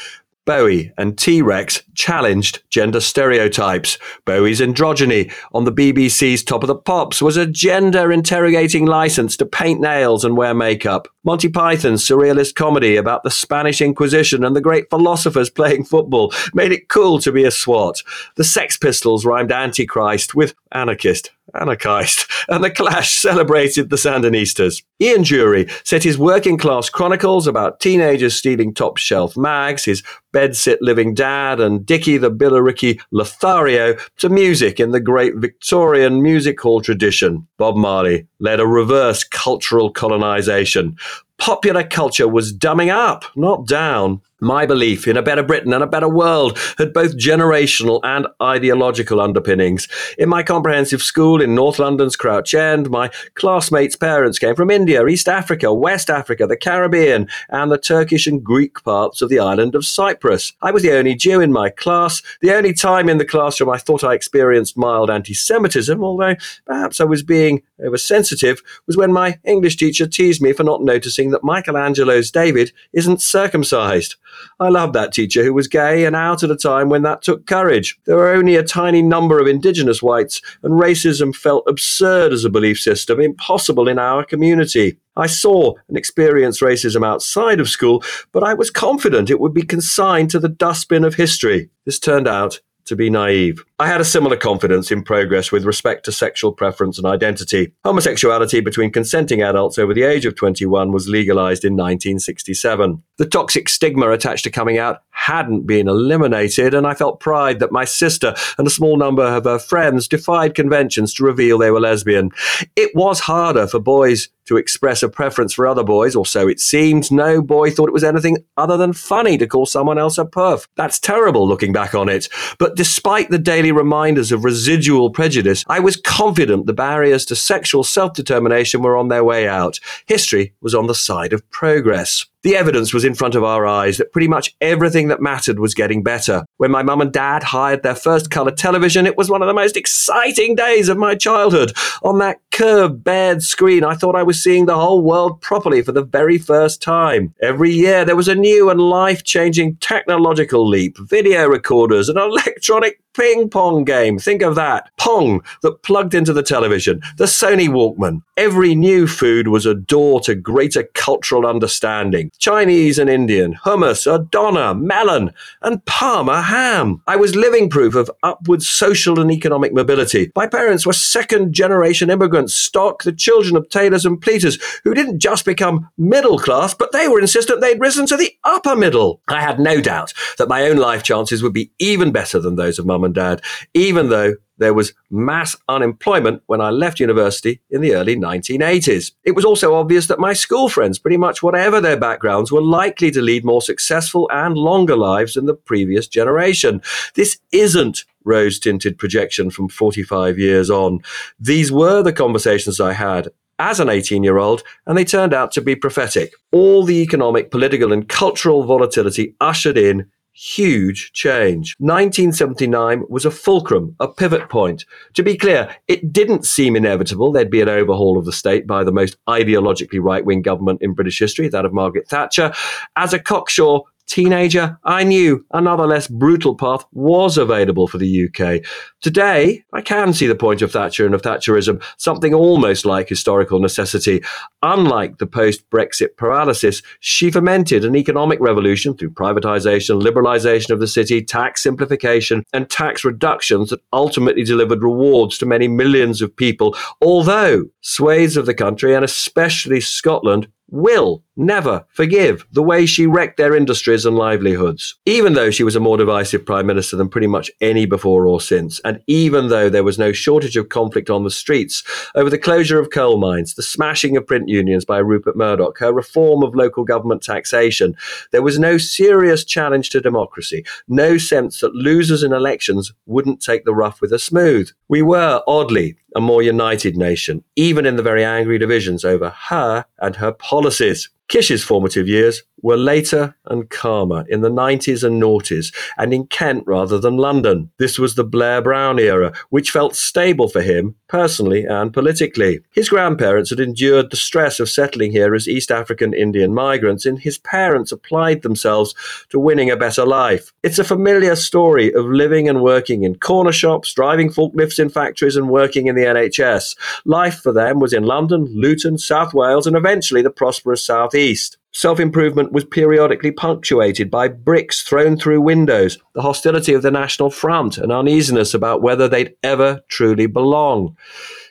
Bowie 0.48 0.94
and 0.98 1.18
T 1.18 1.42
Rex 1.42 1.84
challenged 1.94 2.64
gender 2.70 3.02
stereotypes. 3.02 4.00
Bowie's 4.24 4.62
androgyny 4.62 5.32
on 5.54 5.66
the 5.66 5.74
BBC's 5.74 6.42
Top 6.42 6.64
of 6.64 6.68
the 6.68 6.76
Pops 6.76 7.22
was 7.22 7.36
a 7.36 7.46
gender 7.46 8.14
interrogating 8.14 8.86
license 8.86 9.36
to 9.38 9.46
paint 9.46 9.82
nails 9.82 10.24
and 10.24 10.38
wear 10.38 10.54
makeup. 10.54 11.10
Monty 11.26 11.50
Python's 11.50 12.08
surrealist 12.08 12.56
comedy 12.56 12.96
about 12.96 13.24
the 13.24 13.30
Spanish 13.30 13.82
Inquisition 13.82 14.46
and 14.46 14.56
the 14.56 14.62
great 14.62 14.90
philosophers 14.90 15.50
playing 15.50 15.84
football 15.84 16.34
made 16.54 16.72
it 16.72 16.88
cool 16.88 17.20
to 17.20 17.32
be 17.34 17.44
a 17.44 17.52
swot. 17.52 18.02
The 18.36 18.46
Sex 18.46 18.78
Pistols 18.78 19.26
rhymed 19.26 19.52
Antichrist 19.52 20.34
with 20.34 20.56
anarchist 20.72 21.32
anarchist, 21.54 22.30
and 22.50 22.64
The 22.64 22.70
Clash 22.70 23.18
celebrated 23.18 23.90
the 23.90 23.96
Sandinistas. 23.96 24.84
Ian 25.02 25.24
Dury 25.24 25.70
set 25.86 26.04
his 26.04 26.18
working 26.18 26.58
class 26.58 26.90
chronicles 26.90 27.48
about 27.48 27.80
teenagers 27.80 28.36
stealing 28.36 28.74
top 28.74 28.98
shelf 28.98 29.38
mags, 29.38 29.86
his 29.86 30.04
bedsit 30.34 30.78
living 30.82 31.14
dad, 31.14 31.60
and 31.60 31.86
Dickie 31.86 32.18
the 32.18 32.32
Billericay 32.32 33.00
Lothario 33.12 33.96
to 34.18 34.30
music 34.30 34.80
in 34.80 34.92
the 34.92 35.00
great 35.00 35.36
Victorian 35.36 36.22
music 36.22 36.60
hall 36.60 36.82
tradition. 36.82 37.48
Bob 37.58 37.76
Marley 37.76 38.28
led 38.40 38.60
a 38.60 38.68
reverse 38.68 39.24
cultural 39.24 39.92
colonization. 39.92 40.98
Popular 41.38 41.84
culture 41.84 42.28
was 42.28 42.52
dumbing 42.52 42.90
up, 42.90 43.24
not 43.36 43.68
down. 43.68 44.22
My 44.40 44.68
belief 44.68 45.08
in 45.08 45.18
a 45.18 45.24
better 45.24 45.42
Britain 45.42 45.74
and 45.74 45.84
a 45.84 45.88
better 45.88 46.08
world 46.08 46.60
had 46.78 46.94
both 46.94 47.18
generational 47.18 48.00
and 48.04 48.28
ideological 48.40 49.20
underpinnings. 49.20 49.88
In 50.16 50.30
my 50.30 50.44
comprehensive 50.44 51.02
school 51.02 51.42
in 51.42 51.56
North 51.56 51.80
London's 51.80 52.16
Crouch 52.16 52.54
End, 52.54 52.92
my 52.92 53.10
classmates' 53.34 53.96
parents 53.96 54.38
came 54.38 54.54
from 54.54 54.70
India, 54.70 55.04
East 55.08 55.28
Africa, 55.28 55.74
West 55.74 56.12
Africa, 56.12 56.46
the 56.46 56.56
Caribbean, 56.56 57.28
and 57.50 57.72
the 57.72 57.80
Turkish 57.80 58.28
and 58.28 58.44
Greek 58.44 58.84
parts 58.84 59.24
of 59.24 59.30
the 59.30 59.40
island 59.40 59.74
of 59.74 59.88
Cyprus. 59.88 60.54
I 60.62 60.70
was 60.70 60.84
the 60.84 60.96
only 60.96 61.16
Jew 61.16 61.42
in 61.42 61.52
my 61.52 61.72
class. 61.72 62.22
The 62.42 62.56
only 62.56 62.74
time 62.74 63.10
in 63.10 63.18
the 63.18 63.26
classroom 63.26 63.72
I 63.72 63.80
thought 63.80 64.04
I 64.04 64.14
experienced 64.14 64.78
mild 64.78 65.10
anti 65.10 65.34
Semitism, 65.34 66.04
although 66.04 66.36
perhaps 66.68 67.02
I 67.02 67.06
was 67.06 67.24
being 67.24 67.64
oversensitive, 67.84 68.62
was 68.86 68.98
when 68.98 69.12
my 69.12 69.40
English 69.44 69.78
teacher 69.78 70.06
teased 70.06 70.44
me 70.44 70.54
for 70.54 70.64
not 70.64 70.84
noticing 70.84 71.32
that 71.32 71.44
Michelangelo's 71.44 72.30
David 72.30 72.72
isn't 72.94 73.20
circumcised. 73.20 74.16
I 74.60 74.70
loved 74.70 74.94
that 74.94 75.14
teacher 75.14 75.44
who 75.44 75.54
was 75.54 75.68
gay 75.68 76.06
and 76.06 76.16
out 76.16 76.44
at 76.44 76.52
a 76.52 76.56
time 76.56 76.90
when 76.90 77.04
that 77.04 77.22
took 77.22 77.46
courage. 77.46 77.98
There 78.06 78.16
were 78.16 78.34
only 78.34 78.56
a 78.56 78.64
tiny 78.64 79.02
number 79.02 79.40
of 79.40 79.48
indigenous 79.48 80.02
whites, 80.02 80.42
and 80.64 80.74
racism 80.74 81.36
felt 81.36 81.64
absurd 81.68 82.34
as 82.34 82.46
a 82.46 82.50
belief 82.50 82.80
system, 82.80 83.20
impossible 83.20 83.88
in 83.88 84.00
our 84.00 84.24
community. 84.24 84.98
I 85.16 85.28
saw 85.28 85.74
and 85.88 85.98
experienced 85.98 86.62
racism 86.62 87.06
outside 87.06 87.60
of 87.60 87.70
school, 87.70 88.04
but 88.32 88.44
I 88.44 88.54
was 88.54 88.70
confident 88.70 89.30
it 89.30 89.40
would 89.40 89.54
be 89.54 89.64
consigned 89.64 90.30
to 90.32 90.40
the 90.40 90.50
dustbin 90.50 91.04
of 91.04 91.16
history. 91.16 91.70
This 91.86 92.00
turned 92.00 92.28
out 92.28 92.60
to 92.88 92.96
be 92.96 93.10
naive. 93.10 93.64
I 93.80 93.88
had 93.88 94.02
a 94.02 94.06
similar 94.06 94.36
confidence 94.36 94.92
in 94.92 95.04
progress 95.04 95.52
with 95.52 95.64
respect 95.64 96.04
to 96.06 96.12
sexual 96.12 96.52
preference 96.52 96.98
and 96.98 97.06
identity. 97.06 97.74
Homosexuality 97.86 98.60
between 98.60 98.92
consenting 98.92 99.42
adults 99.42 99.78
over 99.78 99.94
the 99.94 100.04
age 100.04 100.26
of 100.26 100.36
21 100.36 100.92
was 100.92 101.08
legalized 101.08 101.64
in 101.64 101.74
1967. 101.74 103.04
The 103.18 103.26
toxic 103.26 103.70
stigma 103.70 104.10
attached 104.10 104.44
to 104.46 104.50
coming 104.50 104.78
out 104.78 105.02
hadn't 105.12 105.68
been 105.68 105.88
eliminated, 105.88 106.74
and 106.74 106.88
I 106.88 106.94
felt 106.94 107.20
pride 107.20 107.60
that 107.60 107.72
my 107.72 107.86
sister 107.86 108.34
and 108.58 108.66
a 108.66 108.72
small 108.72 108.98
number 108.98 109.24
of 109.24 109.44
her 109.44 109.60
friends 109.60 110.08
defied 110.08 110.56
conventions 110.56 111.14
to 111.16 111.24
reveal 111.24 111.58
they 111.58 111.72
were 111.72 111.80
lesbian. 111.80 112.32
It 112.76 112.96
was 112.96 113.20
harder 113.20 113.68
for 113.68 113.80
boys 113.80 114.30
to 114.48 114.58
express 114.58 115.04
a 115.04 115.10
preference 115.10 115.54
for 115.54 115.68
other 115.68 115.84
boys, 115.84 116.16
or 116.16 116.26
so 116.26 116.48
it 116.48 116.60
seemed. 116.60 117.12
No 117.12 117.42
boy 117.42 117.70
thought 117.70 117.90
it 117.90 117.94
was 117.94 118.04
anything 118.04 118.38
other 118.56 118.78
than 118.78 118.94
funny 118.94 119.38
to 119.38 119.46
call 119.46 119.66
someone 119.66 120.00
else 120.00 120.18
a 120.18 120.24
perf. 120.24 120.68
That's 120.76 121.00
terrible 121.00 121.48
looking 121.48 121.74
back 121.74 121.94
on 121.94 122.08
it. 122.08 122.30
But 122.58 122.77
despite 122.78 123.30
the 123.30 123.40
daily 123.40 123.72
reminders 123.72 124.32
of 124.32 124.46
residual 124.46 125.10
prejudice, 125.10 125.66
I 125.68 125.80
was 125.80 125.98
confident 125.98 126.68
the 126.68 126.74
barriers 126.74 127.26
to 127.26 127.36
sexual 127.36 127.84
self 127.84 128.14
determination 128.14 128.82
were 128.82 128.96
on 128.96 129.10
their 129.10 129.24
way 129.24 129.48
out. 129.48 129.80
History 130.06 130.54
was 130.62 130.76
on 130.76 130.88
the 130.88 130.96
side 130.96 131.34
of 131.34 131.50
progress. 131.50 132.26
The 132.48 132.56
evidence 132.56 132.94
was 132.94 133.04
in 133.04 133.14
front 133.14 133.36
of 133.36 133.44
our 133.44 133.68
eyes 133.68 133.98
that 133.98 134.14
pretty 134.14 134.30
much 134.30 134.56
everything 134.62 135.10
that 135.10 135.20
mattered 135.20 135.60
was 135.60 135.74
getting 135.74 136.02
better. 136.02 136.46
When 136.56 136.72
my 136.72 136.82
mum 136.82 137.02
and 137.02 137.12
dad 137.12 137.44
hired 137.44 137.84
their 137.84 137.94
first 137.94 138.32
colour 138.32 138.52
television, 138.52 139.06
it 139.06 139.18
was 139.18 139.30
one 139.30 139.42
of 139.42 139.50
the 139.50 139.54
most 139.54 139.76
exciting 139.76 140.56
days 140.56 140.88
of 140.88 140.96
my 140.96 141.14
childhood. 141.14 141.74
On 142.04 142.20
that 142.20 142.40
curved, 142.52 143.04
bared 143.04 143.44
screen, 143.44 143.84
I 143.84 143.96
thought 143.96 144.16
I 144.16 144.24
was 144.24 144.42
seeing 144.42 144.66
the 144.66 144.80
whole 144.80 145.02
world 145.02 145.42
properly 145.42 145.82
for 145.82 145.92
the 145.92 146.06
very 146.06 146.38
first 146.38 146.82
time. 146.82 147.34
Every 147.42 147.72
year, 147.72 148.06
there 148.06 148.16
was 148.16 148.30
a 148.30 148.34
new 148.34 148.70
and 148.70 148.80
life 148.80 149.26
changing 149.26 149.76
technological 149.82 150.66
leap 150.66 150.98
video 151.00 151.48
recorders, 151.48 152.08
an 152.08 152.18
electronic 152.18 153.02
ping 153.18 153.50
pong 153.50 153.84
game. 153.84 154.20
Think 154.20 154.42
of 154.44 154.56
that. 154.56 154.90
Pong 154.98 155.42
that 155.64 155.82
plugged 155.82 156.14
into 156.14 156.34
the 156.34 156.44
television, 156.44 157.02
the 157.18 157.26
Sony 157.26 157.68
Walkman. 157.68 158.22
Every 158.38 158.76
new 158.76 159.08
food 159.08 159.48
was 159.48 159.66
a 159.66 159.74
door 159.74 160.20
to 160.22 160.36
greater 160.36 160.84
cultural 160.94 161.48
understanding. 161.48 162.32
Chinese 162.38 163.00
and 163.00 163.10
Indian, 163.10 163.56
hummus, 163.56 164.12
a 164.12 164.24
doner, 164.24 164.74
melon, 164.74 165.32
and 165.62 165.84
Parma 165.86 166.42
ham. 166.42 167.02
I 167.08 167.16
was 167.16 167.36
living 167.36 167.70
proof 167.70 167.96
of 167.96 168.12
upward 168.24 168.62
social 168.62 169.20
and 169.20 169.32
economic 169.32 169.74
mobility. 169.74 170.32
My 170.36 170.48
parents 170.48 170.86
were 170.86 170.94
second 170.94 171.54
generation 171.54 172.10
immigrants, 172.10 172.54
stock 172.54 173.04
the 173.04 173.12
children 173.12 173.56
of 173.56 173.70
tailors 173.70 174.06
and 174.06 174.22
pleaters, 174.22 174.62
who 174.84 174.94
didn't 174.94 175.20
just 175.20 175.46
become 175.46 175.90
middle 175.98 176.40
class, 176.40 176.74
but 176.74 176.92
they 176.92 177.08
were 177.08 177.20
insistent 177.20 177.62
they'd 177.62 177.80
risen 177.80 178.06
to 178.08 178.18
the 178.18 178.34
upper 178.44 178.76
middle. 178.76 179.22
I 179.28 179.42
had 179.42 179.60
no 179.60 179.82
doubt 179.82 180.14
that 180.38 180.50
my 180.50 180.64
own 180.64 180.78
life 180.78 181.04
chances 181.04 181.44
would 181.44 181.54
be 181.54 181.72
even 181.80 182.12
better 182.12 182.40
than 182.40 182.56
those 182.56 182.80
of 182.80 182.86
mum 182.86 183.04
and 183.04 183.14
dad, 183.14 183.42
even 183.74 184.10
though 184.10 184.36
there 184.58 184.74
was 184.74 184.94
mass 185.10 185.56
unemployment 185.70 186.42
when 186.48 186.62
I 186.62 186.70
left 186.70 187.00
university 187.00 187.62
in 187.70 187.82
the 187.82 187.94
early 187.96 188.16
1980s. 188.16 189.12
It 189.24 189.36
was 189.36 189.46
also 189.46 189.76
obvious 189.76 190.08
that 190.08 190.20
my 190.20 190.34
school 190.34 190.70
friends, 190.70 191.00
pretty 191.00 191.18
much 191.18 191.44
whatever 191.44 191.80
their 191.80 191.98
backgrounds, 191.98 192.52
were 192.52 192.62
likely 192.62 193.12
to 193.12 193.22
lead 193.22 193.46
more 193.46 193.62
successful 193.62 194.30
and 194.32 194.58
longer 194.58 194.96
lives 194.96 195.36
than 195.36 195.46
the 195.46 195.54
previous 195.54 196.08
generation. 196.08 196.82
This 197.16 197.40
isn't 197.52 198.06
rose 198.24 198.60
tinted 198.60 198.98
projection 198.98 199.50
from 199.50 199.70
45 199.70 200.38
years 200.38 200.70
on. 200.70 201.02
These 201.40 201.72
were 201.72 202.04
the 202.04 202.14
conversations 202.14 202.80
I 202.80 202.94
had 202.94 203.30
as 203.60 203.80
an 203.80 203.90
18 203.90 204.24
year 204.24 204.38
old, 204.38 204.64
and 204.86 204.98
they 204.98 205.06
turned 205.06 205.34
out 205.34 205.52
to 205.54 205.62
be 205.62 205.76
prophetic. 205.76 206.34
All 206.52 206.84
the 206.84 207.02
economic, 207.02 207.50
political, 207.52 207.92
and 207.92 208.08
cultural 208.08 208.64
volatility 208.64 209.34
ushered 209.42 209.78
in 209.78 210.12
huge 210.38 211.12
change. 211.14 211.76
1979 211.80 213.04
was 213.10 213.26
a 213.26 213.32
fulcrum, 213.32 213.96
a 214.00 214.08
pivot 214.08 214.50
point. 214.50 214.86
To 215.16 215.24
be 215.24 215.36
clear, 215.36 215.76
it 215.88 216.14
didn't 216.14 216.46
seem 216.46 216.76
inevitable 216.76 217.32
there'd 217.32 217.50
be 217.50 217.62
an 217.62 217.70
overhaul 217.70 218.20
of 218.20 218.26
the 218.26 218.32
state 218.32 218.68
by 218.68 218.84
the 218.84 218.92
most 218.92 219.18
ideologically 219.28 220.00
right 220.00 220.24
wing 220.24 220.44
government 220.44 220.82
in 220.82 220.94
British 220.94 221.18
history, 221.18 221.50
that 221.50 221.66
of 221.66 221.74
Margaret 221.74 222.08
Thatcher. 222.08 222.54
As 222.96 223.14
a 223.14 223.20
cocksure 223.20 223.82
teenager, 224.08 224.80
I 224.84 225.04
knew 225.04 225.46
another 225.54 225.86
less 225.86 226.08
brutal 226.08 226.56
path 226.56 226.86
was 226.92 227.38
available 227.38 227.88
for 227.88 227.98
the 227.98 228.28
UK. 228.28 228.64
Today, 229.02 229.64
I 229.74 229.82
can 229.82 230.14
see 230.14 230.28
the 230.28 230.36
point 230.36 230.62
of 230.62 230.72
Thatcher 230.72 231.06
and 231.06 231.14
of 231.14 231.22
Thatcherism, 231.22 231.84
something 231.98 232.34
almost 232.34 232.86
like 232.86 233.10
historical 233.10 233.60
necessity. 233.60 234.24
Unlike 234.64 235.18
the 235.18 235.28
post 235.28 235.70
Brexit 235.70 236.18
paralysis, 236.18 236.82
she 237.00 237.30
fomented 237.30 237.86
an 237.86 237.96
economic 237.96 238.40
revolution 238.40 238.96
through 238.96 239.12
privatisation, 239.12 240.02
liberalisation 240.02 240.72
of 240.72 240.80
the 240.80 240.88
city, 240.88 241.24
tax 241.24 241.62
simplification, 241.62 242.44
and 242.54 242.70
tax 242.70 243.04
reductions 243.04 243.70
that 243.70 243.82
ultimately 243.94 244.44
delivered 244.44 244.82
rewards 244.82 245.38
to 245.38 245.46
many 245.46 245.68
millions 245.68 246.22
of 246.22 246.36
people, 246.36 246.76
although 247.02 247.66
swathes 247.82 248.38
of 248.38 248.46
the 248.46 248.54
country, 248.54 248.96
and 248.96 249.06
especially 249.06 249.82
Scotland, 249.82 250.48
will 250.70 251.24
never 251.38 251.86
forgive 251.90 252.46
the 252.52 252.64
way 252.64 252.86
she 252.86 253.06
wrecked 253.06 253.38
their 253.38 253.56
industries 253.56 254.06
and 254.06 254.18
livelihoods. 254.18 254.96
Even 255.06 255.34
though 255.34 255.52
she 255.52 255.64
was 255.64 255.76
a 255.76 255.80
more 255.80 255.98
divisive 255.98 256.46
prime 256.46 256.66
minister 256.66 256.96
than 256.96 257.10
pretty 257.10 257.28
much 257.28 257.52
any 257.62 257.86
before 257.86 258.28
or 258.28 258.42
since, 258.42 258.80
and 258.84 259.02
even 259.08 259.50
though 259.50 259.70
there 259.70 259.84
was 259.84 260.00
no 260.00 260.12
shortage 260.12 260.58
of 260.58 260.70
conflict 260.70 261.10
on 261.10 261.24
the 261.24 261.32
streets 261.32 261.84
over 262.16 262.30
the 262.30 262.38
closure 262.38 262.80
of 262.80 262.90
coal 262.90 263.18
mines, 263.18 263.54
the 263.54 263.64
smashing 263.64 264.18
of 264.18 264.26
print 264.26 264.50
unions 264.50 264.86
by 264.86 264.98
Rupert 264.98 265.38
Murdoch, 265.38 265.78
her 265.80 265.94
reform 265.94 266.44
of 266.44 266.56
local 266.56 266.84
government 266.84 267.22
taxation, 267.22 267.96
there 268.32 268.42
was 268.42 268.60
no 268.60 268.78
serious 268.78 269.46
challenge 269.46 269.90
to 269.92 270.02
democracy, 270.02 270.66
no 270.88 271.18
sense 271.18 271.62
that 271.62 271.76
losers 271.76 272.24
in 272.24 272.34
elections 272.34 272.94
wouldn't 273.06 273.42
take 273.42 273.66
the 273.66 273.76
rough 273.76 274.02
with 274.02 274.10
the 274.10 274.20
smooth. 274.20 274.70
We 274.88 275.02
were, 275.02 275.42
oddly, 275.48 275.96
a 276.16 276.22
more 276.22 276.42
united 276.42 276.98
nation, 276.98 277.44
even 277.56 277.86
in 277.86 277.96
the 277.96 278.04
very 278.04 278.24
angry 278.24 278.58
divisions 278.58 279.06
over 279.06 279.30
her 279.30 279.86
and 280.00 280.16
her 280.16 280.32
policies. 280.32 281.10
Kish's 281.28 281.64
formative 281.64 282.08
years 282.08 282.44
were 282.62 282.78
later 282.78 283.36
and 283.46 283.70
calmer 283.70 284.26
in 284.30 284.42
the 284.42 284.50
90s 284.50 285.04
and 285.04 285.22
noughties 285.22 285.74
and 285.98 286.14
in 286.14 286.28
Kent 286.28 286.64
rather 286.66 287.00
than 287.00 287.18
London. 287.18 287.70
This 287.78 288.00
was 288.00 288.16
the 288.16 288.24
Blair 288.24 288.62
Brown 288.62 289.00
era, 289.00 289.34
which 289.50 289.72
felt 289.72 289.96
stable 289.96 290.48
for 290.48 290.62
him 290.62 290.96
personally 291.08 291.66
and 291.66 291.94
politically. 291.94 292.60
His 292.72 292.90
grandparents 292.90 293.50
had 293.50 293.60
endured 293.60 294.12
the 294.12 294.18
stress 294.18 294.60
of 294.60 294.70
settling 294.70 295.12
here 295.12 295.34
as 295.36 295.48
East 295.48 295.72
African 295.72 296.14
Indian 296.14 296.54
migrants, 296.54 297.06
and 297.06 297.20
his 297.20 297.38
parents 297.38 297.92
applied 297.92 298.42
themselves 298.42 298.94
to 299.30 299.40
winning 299.40 299.70
a 299.70 299.78
better 299.78 300.06
life. 300.06 300.52
It's 300.64 300.80
a 300.80 300.84
familiar 300.84 301.36
story 301.36 301.94
of 301.94 302.06
living 302.06 302.50
and 302.50 302.62
working 302.62 303.04
in 303.04 303.16
corner 303.16 303.52
shops, 303.52 303.94
driving 303.94 304.30
forklifts 304.30 304.80
in 304.80 304.90
factories, 304.90 305.36
and 305.36 305.50
working 305.50 305.88
in 305.88 305.96
the 305.96 306.04
NHS. 306.04 306.76
Life 307.06 307.40
for 307.42 307.52
them 307.54 307.80
was 307.80 307.94
in 307.94 308.04
London, 308.04 308.46
Luton, 308.54 308.98
South 308.98 309.34
Wales, 309.34 309.68
and 309.68 309.76
eventually 309.76 310.22
the 310.22 310.30
prosperous 310.30 310.84
South 310.84 311.16
East. 311.16 311.57
Self 311.74 312.00
improvement 312.00 312.52
was 312.52 312.66
periodically 312.66 313.32
punctuated 313.32 314.10
by 314.10 314.30
bricks 314.30 314.82
thrown 314.82 315.18
through 315.18 315.42
windows, 315.42 315.98
the 316.16 316.22
hostility 316.22 316.74
of 316.74 316.82
the 316.82 316.92
National 316.92 317.30
Front, 317.30 317.78
and 317.78 317.92
uneasiness 317.92 318.54
about 318.54 318.82
whether 318.82 319.08
they'd 319.08 319.36
ever 319.44 319.82
truly 319.90 320.26
belong. 320.26 320.96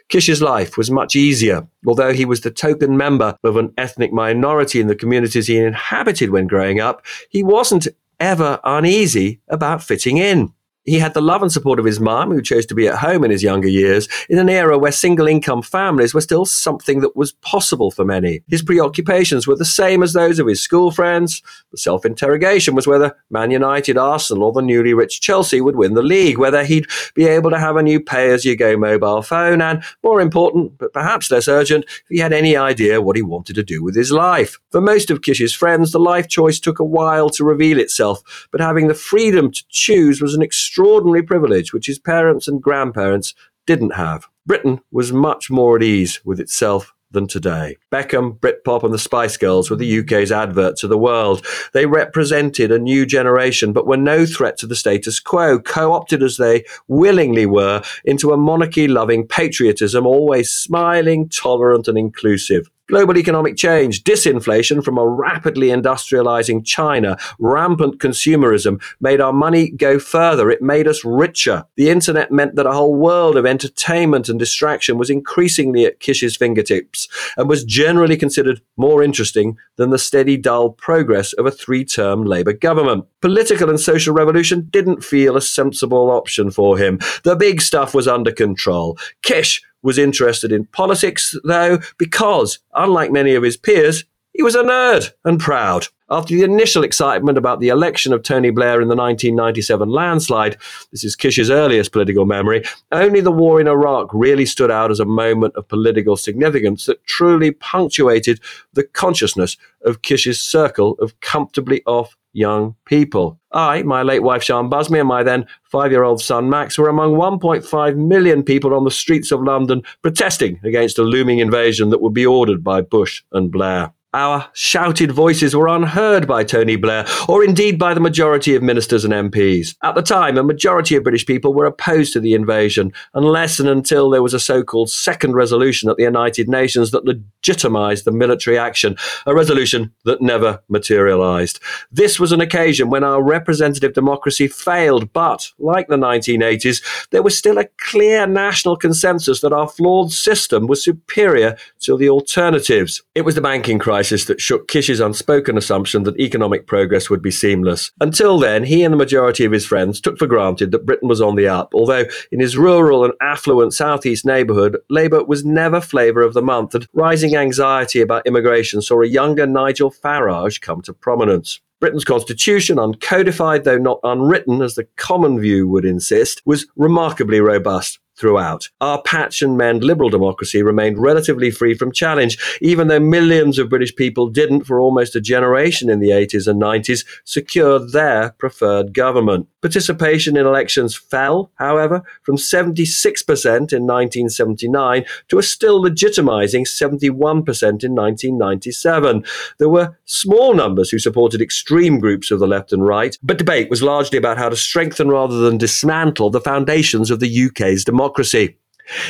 Kish's 0.08 0.40
life 0.40 0.76
was 0.76 0.90
much 0.90 1.16
easier. 1.16 1.66
Although 1.86 2.12
he 2.12 2.24
was 2.24 2.40
the 2.40 2.50
token 2.50 2.96
member 2.96 3.36
of 3.44 3.56
an 3.56 3.72
ethnic 3.76 4.12
minority 4.12 4.80
in 4.80 4.86
the 4.86 4.94
communities 4.94 5.46
he 5.46 5.58
inhabited 5.58 6.30
when 6.30 6.46
growing 6.46 6.80
up, 6.80 7.04
he 7.28 7.42
wasn't 7.42 7.88
ever 8.20 8.60
uneasy 8.64 9.40
about 9.48 9.82
fitting 9.82 10.16
in. 10.16 10.52
He 10.86 11.00
had 11.00 11.14
the 11.14 11.20
love 11.20 11.42
and 11.42 11.50
support 11.50 11.80
of 11.80 11.84
his 11.84 11.98
mum, 11.98 12.30
who 12.30 12.40
chose 12.40 12.64
to 12.66 12.74
be 12.74 12.86
at 12.86 12.98
home 12.98 13.24
in 13.24 13.32
his 13.32 13.42
younger 13.42 13.68
years, 13.68 14.08
in 14.28 14.38
an 14.38 14.48
era 14.48 14.78
where 14.78 14.92
single 14.92 15.26
income 15.26 15.60
families 15.60 16.14
were 16.14 16.20
still 16.20 16.46
something 16.46 17.00
that 17.00 17.16
was 17.16 17.32
possible 17.32 17.90
for 17.90 18.04
many. 18.04 18.42
His 18.48 18.62
preoccupations 18.62 19.48
were 19.48 19.56
the 19.56 19.64
same 19.64 20.04
as 20.04 20.12
those 20.12 20.38
of 20.38 20.46
his 20.46 20.62
school 20.62 20.92
friends. 20.92 21.42
The 21.72 21.78
self 21.78 22.06
interrogation 22.06 22.76
was 22.76 22.86
whether 22.86 23.16
Man 23.30 23.50
United, 23.50 23.98
Arsenal, 23.98 24.44
or 24.44 24.52
the 24.52 24.62
newly 24.62 24.94
rich 24.94 25.20
Chelsea 25.20 25.60
would 25.60 25.74
win 25.74 25.94
the 25.94 26.02
league, 26.02 26.38
whether 26.38 26.64
he'd 26.64 26.86
be 27.16 27.26
able 27.26 27.50
to 27.50 27.58
have 27.58 27.74
a 27.74 27.82
new 27.82 27.98
pay 27.98 28.30
as 28.30 28.44
you 28.44 28.54
go 28.56 28.76
mobile 28.76 29.22
phone, 29.22 29.60
and 29.60 29.82
more 30.04 30.20
important, 30.20 30.78
but 30.78 30.92
perhaps 30.92 31.32
less 31.32 31.48
urgent, 31.48 31.84
if 31.84 32.04
he 32.08 32.18
had 32.18 32.32
any 32.32 32.56
idea 32.56 33.02
what 33.02 33.16
he 33.16 33.22
wanted 33.22 33.54
to 33.56 33.64
do 33.64 33.82
with 33.82 33.96
his 33.96 34.12
life. 34.12 34.56
For 34.70 34.80
most 34.80 35.10
of 35.10 35.22
Kish's 35.22 35.52
friends, 35.52 35.90
the 35.90 35.98
life 35.98 36.28
choice 36.28 36.60
took 36.60 36.78
a 36.78 36.84
while 36.84 37.28
to 37.30 37.44
reveal 37.44 37.80
itself, 37.80 38.46
but 38.52 38.60
having 38.60 38.86
the 38.86 38.94
freedom 38.94 39.50
to 39.50 39.64
choose 39.68 40.22
was 40.22 40.34
an 40.34 40.42
extreme 40.42 40.75
extraordinary 40.76 41.22
privilege 41.22 41.72
which 41.72 41.86
his 41.86 41.98
parents 41.98 42.46
and 42.46 42.62
grandparents 42.62 43.34
didn't 43.66 43.94
have. 43.94 44.26
Britain 44.44 44.78
was 44.92 45.10
much 45.10 45.50
more 45.50 45.74
at 45.74 45.82
ease 45.82 46.20
with 46.22 46.38
itself 46.38 46.92
than 47.12 47.26
today. 47.26 47.78
Beckham, 47.90 48.38
Britpop, 48.38 48.82
and 48.82 48.92
the 48.92 48.98
Spice 48.98 49.38
Girls 49.38 49.70
were 49.70 49.76
the 49.76 50.00
UK's 50.00 50.30
advert 50.30 50.76
to 50.76 50.86
the 50.86 50.98
world. 50.98 51.46
They 51.72 51.86
represented 51.86 52.70
a 52.70 52.78
new 52.78 53.06
generation, 53.06 53.72
but 53.72 53.86
were 53.86 53.96
no 53.96 54.26
threat 54.26 54.58
to 54.58 54.66
the 54.66 54.76
status 54.76 55.18
quo, 55.18 55.60
co 55.60 55.94
opted 55.94 56.22
as 56.22 56.36
they 56.36 56.66
willingly 56.88 57.46
were 57.46 57.82
into 58.04 58.32
a 58.32 58.36
monarchy 58.36 58.86
loving 58.86 59.26
patriotism, 59.26 60.04
always 60.04 60.50
smiling, 60.50 61.30
tolerant, 61.30 61.88
and 61.88 61.96
inclusive. 61.96 62.68
Global 62.88 63.18
economic 63.18 63.56
change, 63.56 64.04
disinflation 64.04 64.84
from 64.84 64.96
a 64.96 65.06
rapidly 65.06 65.68
industrializing 65.68 66.64
China, 66.64 67.16
rampant 67.40 67.98
consumerism 67.98 68.80
made 69.00 69.20
our 69.20 69.32
money 69.32 69.70
go 69.70 69.98
further. 69.98 70.50
It 70.50 70.62
made 70.62 70.86
us 70.86 71.04
richer. 71.04 71.64
The 71.74 71.90
internet 71.90 72.30
meant 72.30 72.54
that 72.54 72.66
a 72.66 72.72
whole 72.72 72.94
world 72.94 73.36
of 73.36 73.44
entertainment 73.44 74.28
and 74.28 74.38
distraction 74.38 74.98
was 74.98 75.10
increasingly 75.10 75.84
at 75.84 75.98
Kish's 75.98 76.36
fingertips 76.36 77.08
and 77.36 77.48
was 77.48 77.64
generally 77.64 78.16
considered 78.16 78.60
more 78.76 79.02
interesting 79.02 79.56
than 79.74 79.90
the 79.90 79.98
steady, 79.98 80.36
dull 80.36 80.70
progress 80.70 81.32
of 81.32 81.44
a 81.44 81.50
three 81.50 81.84
term 81.84 82.24
Labour 82.24 82.52
government. 82.52 83.04
Political 83.20 83.68
and 83.68 83.80
social 83.80 84.14
revolution 84.14 84.68
didn't 84.70 85.02
feel 85.02 85.36
a 85.36 85.42
sensible 85.42 86.10
option 86.12 86.52
for 86.52 86.78
him. 86.78 87.00
The 87.24 87.34
big 87.34 87.60
stuff 87.60 87.94
was 87.94 88.06
under 88.06 88.30
control. 88.30 88.96
Kish 89.22 89.60
was 89.86 89.98
interested 89.98 90.50
in 90.50 90.66
politics, 90.66 91.34
though, 91.44 91.78
because, 91.96 92.58
unlike 92.74 93.12
many 93.12 93.34
of 93.36 93.44
his 93.44 93.56
peers, 93.56 94.04
he 94.36 94.42
was 94.42 94.54
a 94.54 94.62
nerd 94.62 95.12
and 95.24 95.40
proud. 95.40 95.86
After 96.10 96.34
the 96.34 96.44
initial 96.44 96.84
excitement 96.84 97.38
about 97.38 97.58
the 97.58 97.68
election 97.68 98.12
of 98.12 98.22
Tony 98.22 98.50
Blair 98.50 98.80
in 98.82 98.88
the 98.88 98.94
1997 98.94 99.88
landslide, 99.88 100.56
this 100.92 101.02
is 101.02 101.16
Kish's 101.16 101.50
earliest 101.50 101.90
political 101.90 102.26
memory, 102.26 102.62
only 102.92 103.20
the 103.20 103.32
war 103.32 103.60
in 103.60 103.66
Iraq 103.66 104.10
really 104.12 104.46
stood 104.46 104.70
out 104.70 104.90
as 104.90 105.00
a 105.00 105.04
moment 105.06 105.56
of 105.56 105.66
political 105.66 106.16
significance 106.16 106.84
that 106.84 107.04
truly 107.06 107.50
punctuated 107.50 108.38
the 108.74 108.84
consciousness 108.84 109.56
of 109.84 110.02
Kish's 110.02 110.40
circle 110.40 110.96
of 111.00 111.18
comfortably 111.20 111.82
off 111.86 112.16
young 112.34 112.76
people. 112.84 113.40
I, 113.52 113.82
my 113.84 114.02
late 114.02 114.22
wife 114.22 114.44
Sian 114.44 114.68
Busby, 114.68 114.98
and 114.98 115.08
my 115.08 115.22
then 115.22 115.46
five 115.64 115.90
year 115.90 116.04
old 116.04 116.20
son 116.20 116.50
Max 116.50 116.78
were 116.78 116.90
among 116.90 117.14
1.5 117.14 117.96
million 117.96 118.42
people 118.42 118.74
on 118.74 118.84
the 118.84 118.90
streets 118.90 119.32
of 119.32 119.42
London 119.42 119.82
protesting 120.02 120.60
against 120.62 120.98
a 120.98 121.02
looming 121.02 121.38
invasion 121.38 121.88
that 121.88 122.02
would 122.02 122.12
be 122.12 122.26
ordered 122.26 122.62
by 122.62 122.82
Bush 122.82 123.22
and 123.32 123.50
Blair. 123.50 123.92
Our 124.16 124.48
shouted 124.54 125.12
voices 125.12 125.54
were 125.54 125.68
unheard 125.68 126.26
by 126.26 126.42
Tony 126.42 126.76
Blair, 126.76 127.04
or 127.28 127.44
indeed 127.44 127.78
by 127.78 127.92
the 127.92 128.00
majority 128.00 128.54
of 128.54 128.62
ministers 128.62 129.04
and 129.04 129.12
MPs. 129.12 129.76
At 129.82 129.94
the 129.94 130.00
time, 130.00 130.38
a 130.38 130.42
majority 130.42 130.96
of 130.96 131.02
British 131.02 131.26
people 131.26 131.52
were 131.52 131.66
opposed 131.66 132.14
to 132.14 132.20
the 132.20 132.32
invasion, 132.32 132.94
unless 133.12 133.60
and 133.60 133.68
until 133.68 134.08
there 134.08 134.22
was 134.22 134.32
a 134.32 134.40
so 134.40 134.62
called 134.62 134.88
second 134.88 135.34
resolution 135.34 135.90
at 135.90 135.98
the 135.98 136.04
United 136.04 136.48
Nations 136.48 136.92
that 136.92 137.04
legitimised 137.04 138.04
the 138.04 138.10
military 138.10 138.56
action, 138.56 138.96
a 139.26 139.34
resolution 139.34 139.92
that 140.06 140.22
never 140.22 140.62
materialised. 140.70 141.60
This 141.92 142.18
was 142.18 142.32
an 142.32 142.40
occasion 142.40 142.88
when 142.88 143.04
our 143.04 143.22
representative 143.22 143.92
democracy 143.92 144.48
failed, 144.48 145.12
but, 145.12 145.52
like 145.58 145.88
the 145.88 145.98
1980s, 145.98 146.82
there 147.10 147.22
was 147.22 147.36
still 147.36 147.58
a 147.58 147.68
clear 147.82 148.26
national 148.26 148.78
consensus 148.78 149.42
that 149.42 149.52
our 149.52 149.68
flawed 149.68 150.10
system 150.10 150.66
was 150.66 150.82
superior 150.82 151.58
to 151.80 151.98
the 151.98 152.08
alternatives. 152.08 153.02
It 153.14 153.26
was 153.26 153.34
the 153.34 153.42
banking 153.42 153.78
crisis 153.78 154.05
crisis 154.06 154.26
that 154.26 154.40
shook 154.40 154.68
Kish's 154.68 155.00
unspoken 155.00 155.58
assumption 155.58 156.04
that 156.04 156.20
economic 156.20 156.68
progress 156.68 157.10
would 157.10 157.22
be 157.22 157.32
seamless. 157.32 157.90
Until 158.00 158.38
then, 158.38 158.62
he 158.62 158.84
and 158.84 158.92
the 158.92 158.96
majority 158.96 159.44
of 159.44 159.50
his 159.50 159.66
friends 159.66 160.00
took 160.00 160.16
for 160.16 160.28
granted 160.28 160.70
that 160.70 160.86
Britain 160.86 161.08
was 161.08 161.20
on 161.20 161.34
the 161.34 161.48
up, 161.48 161.74
although 161.74 162.04
in 162.30 162.38
his 162.38 162.56
rural 162.56 163.04
and 163.04 163.14
affluent 163.20 163.74
southeast 163.74 164.24
neighbourhood, 164.24 164.76
Labour 164.90 165.24
was 165.24 165.44
never 165.44 165.80
flavour 165.80 166.22
of 166.22 166.34
the 166.34 166.42
month, 166.42 166.72
and 166.76 166.86
rising 166.92 167.34
anxiety 167.34 168.00
about 168.00 168.24
immigration 168.28 168.80
saw 168.80 169.02
a 169.02 169.08
younger 169.08 169.44
Nigel 169.44 169.90
Farage 169.90 170.60
come 170.60 170.82
to 170.82 170.92
prominence. 170.92 171.60
Britain's 171.80 172.04
constitution, 172.04 172.76
uncodified 172.76 173.64
though 173.64 173.76
not 173.76 173.98
unwritten, 174.04 174.62
as 174.62 174.76
the 174.76 174.86
common 174.96 175.40
view 175.40 175.66
would 175.66 175.84
insist, 175.84 176.42
was 176.46 176.66
remarkably 176.76 177.40
robust 177.40 177.98
throughout. 178.18 178.68
Our 178.80 179.00
patch 179.02 179.42
and 179.42 179.56
mend 179.56 179.84
liberal 179.84 180.10
democracy 180.10 180.62
remained 180.62 180.98
relatively 180.98 181.50
free 181.50 181.74
from 181.74 181.92
challenge, 181.92 182.38
even 182.60 182.88
though 182.88 183.00
millions 183.00 183.58
of 183.58 183.68
British 183.68 183.94
people 183.94 184.28
didn't, 184.28 184.64
for 184.64 184.80
almost 184.80 185.16
a 185.16 185.20
generation 185.20 185.90
in 185.90 186.00
the 186.00 186.10
80s 186.10 186.46
and 186.46 186.60
90s, 186.60 187.04
secure 187.24 187.78
their 187.78 188.30
preferred 188.38 188.94
government. 188.94 189.48
Participation 189.60 190.36
in 190.36 190.46
elections 190.46 190.96
fell, 190.96 191.50
however, 191.56 192.02
from 192.22 192.36
76% 192.36 193.46
in 193.46 193.86
1979 193.86 195.04
to 195.28 195.38
a 195.38 195.42
still 195.42 195.82
legitimizing 195.82 196.66
71% 196.66 197.22
in 197.22 197.94
1997. 197.94 199.24
There 199.58 199.68
were 199.68 199.96
small 200.04 200.54
numbers 200.54 200.90
who 200.90 200.98
supported 200.98 201.40
extreme 201.40 201.98
groups 201.98 202.30
of 202.30 202.38
the 202.38 202.46
left 202.46 202.72
and 202.72 202.86
right, 202.86 203.16
but 203.22 203.38
debate 203.38 203.68
was 203.68 203.82
largely 203.82 204.18
about 204.18 204.38
how 204.38 204.48
to 204.48 204.56
strengthen 204.56 205.08
rather 205.08 205.38
than 205.40 205.58
dismantle 205.58 206.30
the 206.30 206.40
foundations 206.40 207.10
of 207.10 207.20
the 207.20 207.46
UK's 207.46 207.84
democracy 207.84 208.05
democracy. 208.06 208.56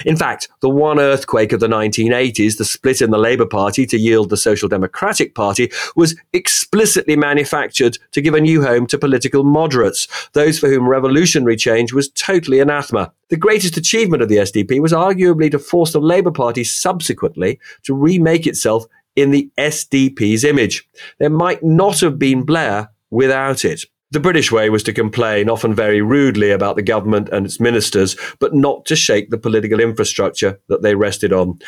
In 0.07 0.17
fact, 0.17 0.49
the 0.63 0.71
one 0.71 0.99
earthquake 0.99 1.53
of 1.53 1.61
the 1.61 1.69
1980s, 1.69 2.57
the 2.57 2.65
split 2.65 3.03
in 3.03 3.11
the 3.11 3.19
Labour 3.19 3.45
Party 3.45 3.85
to 3.85 3.99
yield 3.99 4.31
the 4.31 4.37
Social 4.39 4.71
Democratic 4.71 5.35
Party, 5.35 5.71
was 5.95 6.17
explicitly 6.33 7.15
manufactured 7.15 7.99
to 8.13 8.23
give 8.23 8.33
a 8.33 8.41
new 8.41 8.63
home 8.63 8.87
to 8.87 8.97
political 8.97 9.45
moderates, 9.45 10.09
those 10.33 10.59
for 10.59 10.71
whom 10.71 10.89
revolutionary 10.89 11.57
change 11.57 11.93
was 11.93 12.09
totally 12.09 12.59
anathema. 12.59 13.13
The 13.29 13.37
greatest 13.37 13.77
achievement 13.77 14.23
of 14.23 14.31
the 14.31 14.37
SDP 14.37 14.81
was 14.81 14.93
arguably 14.93 15.51
to 15.51 15.59
force 15.59 15.93
the 15.93 16.01
Labour 16.01 16.31
Party 16.31 16.65
subsequently 16.65 17.61
to 17.83 17.93
remake 17.93 18.47
itself 18.47 18.87
in 19.15 19.31
the 19.31 19.51
SDP's 19.59 20.43
image. 20.43 20.89
There 21.19 21.29
might 21.29 21.63
not 21.63 22.01
have 22.01 22.19
been 22.19 22.45
Blair 22.45 22.89
without 23.11 23.63
it. 23.63 23.85
The 24.13 24.21
British 24.21 24.53
way 24.53 24.71
was 24.71 24.85
to 24.85 24.93
complain, 24.93 25.51
often 25.51 25.75
very 25.75 26.01
rudely, 26.01 26.53
about 26.53 26.77
the 26.77 26.83
government 26.83 27.29
and 27.31 27.45
its 27.45 27.59
ministers, 27.59 28.17
but 28.39 28.55
not 28.55 28.85
to 28.87 28.95
shake 28.95 29.31
the 29.31 29.39
political 29.39 29.81
infrastructure 29.81 30.61
that 30.69 30.83
they 30.83 30.95
rested 30.95 31.33
on. 31.33 31.59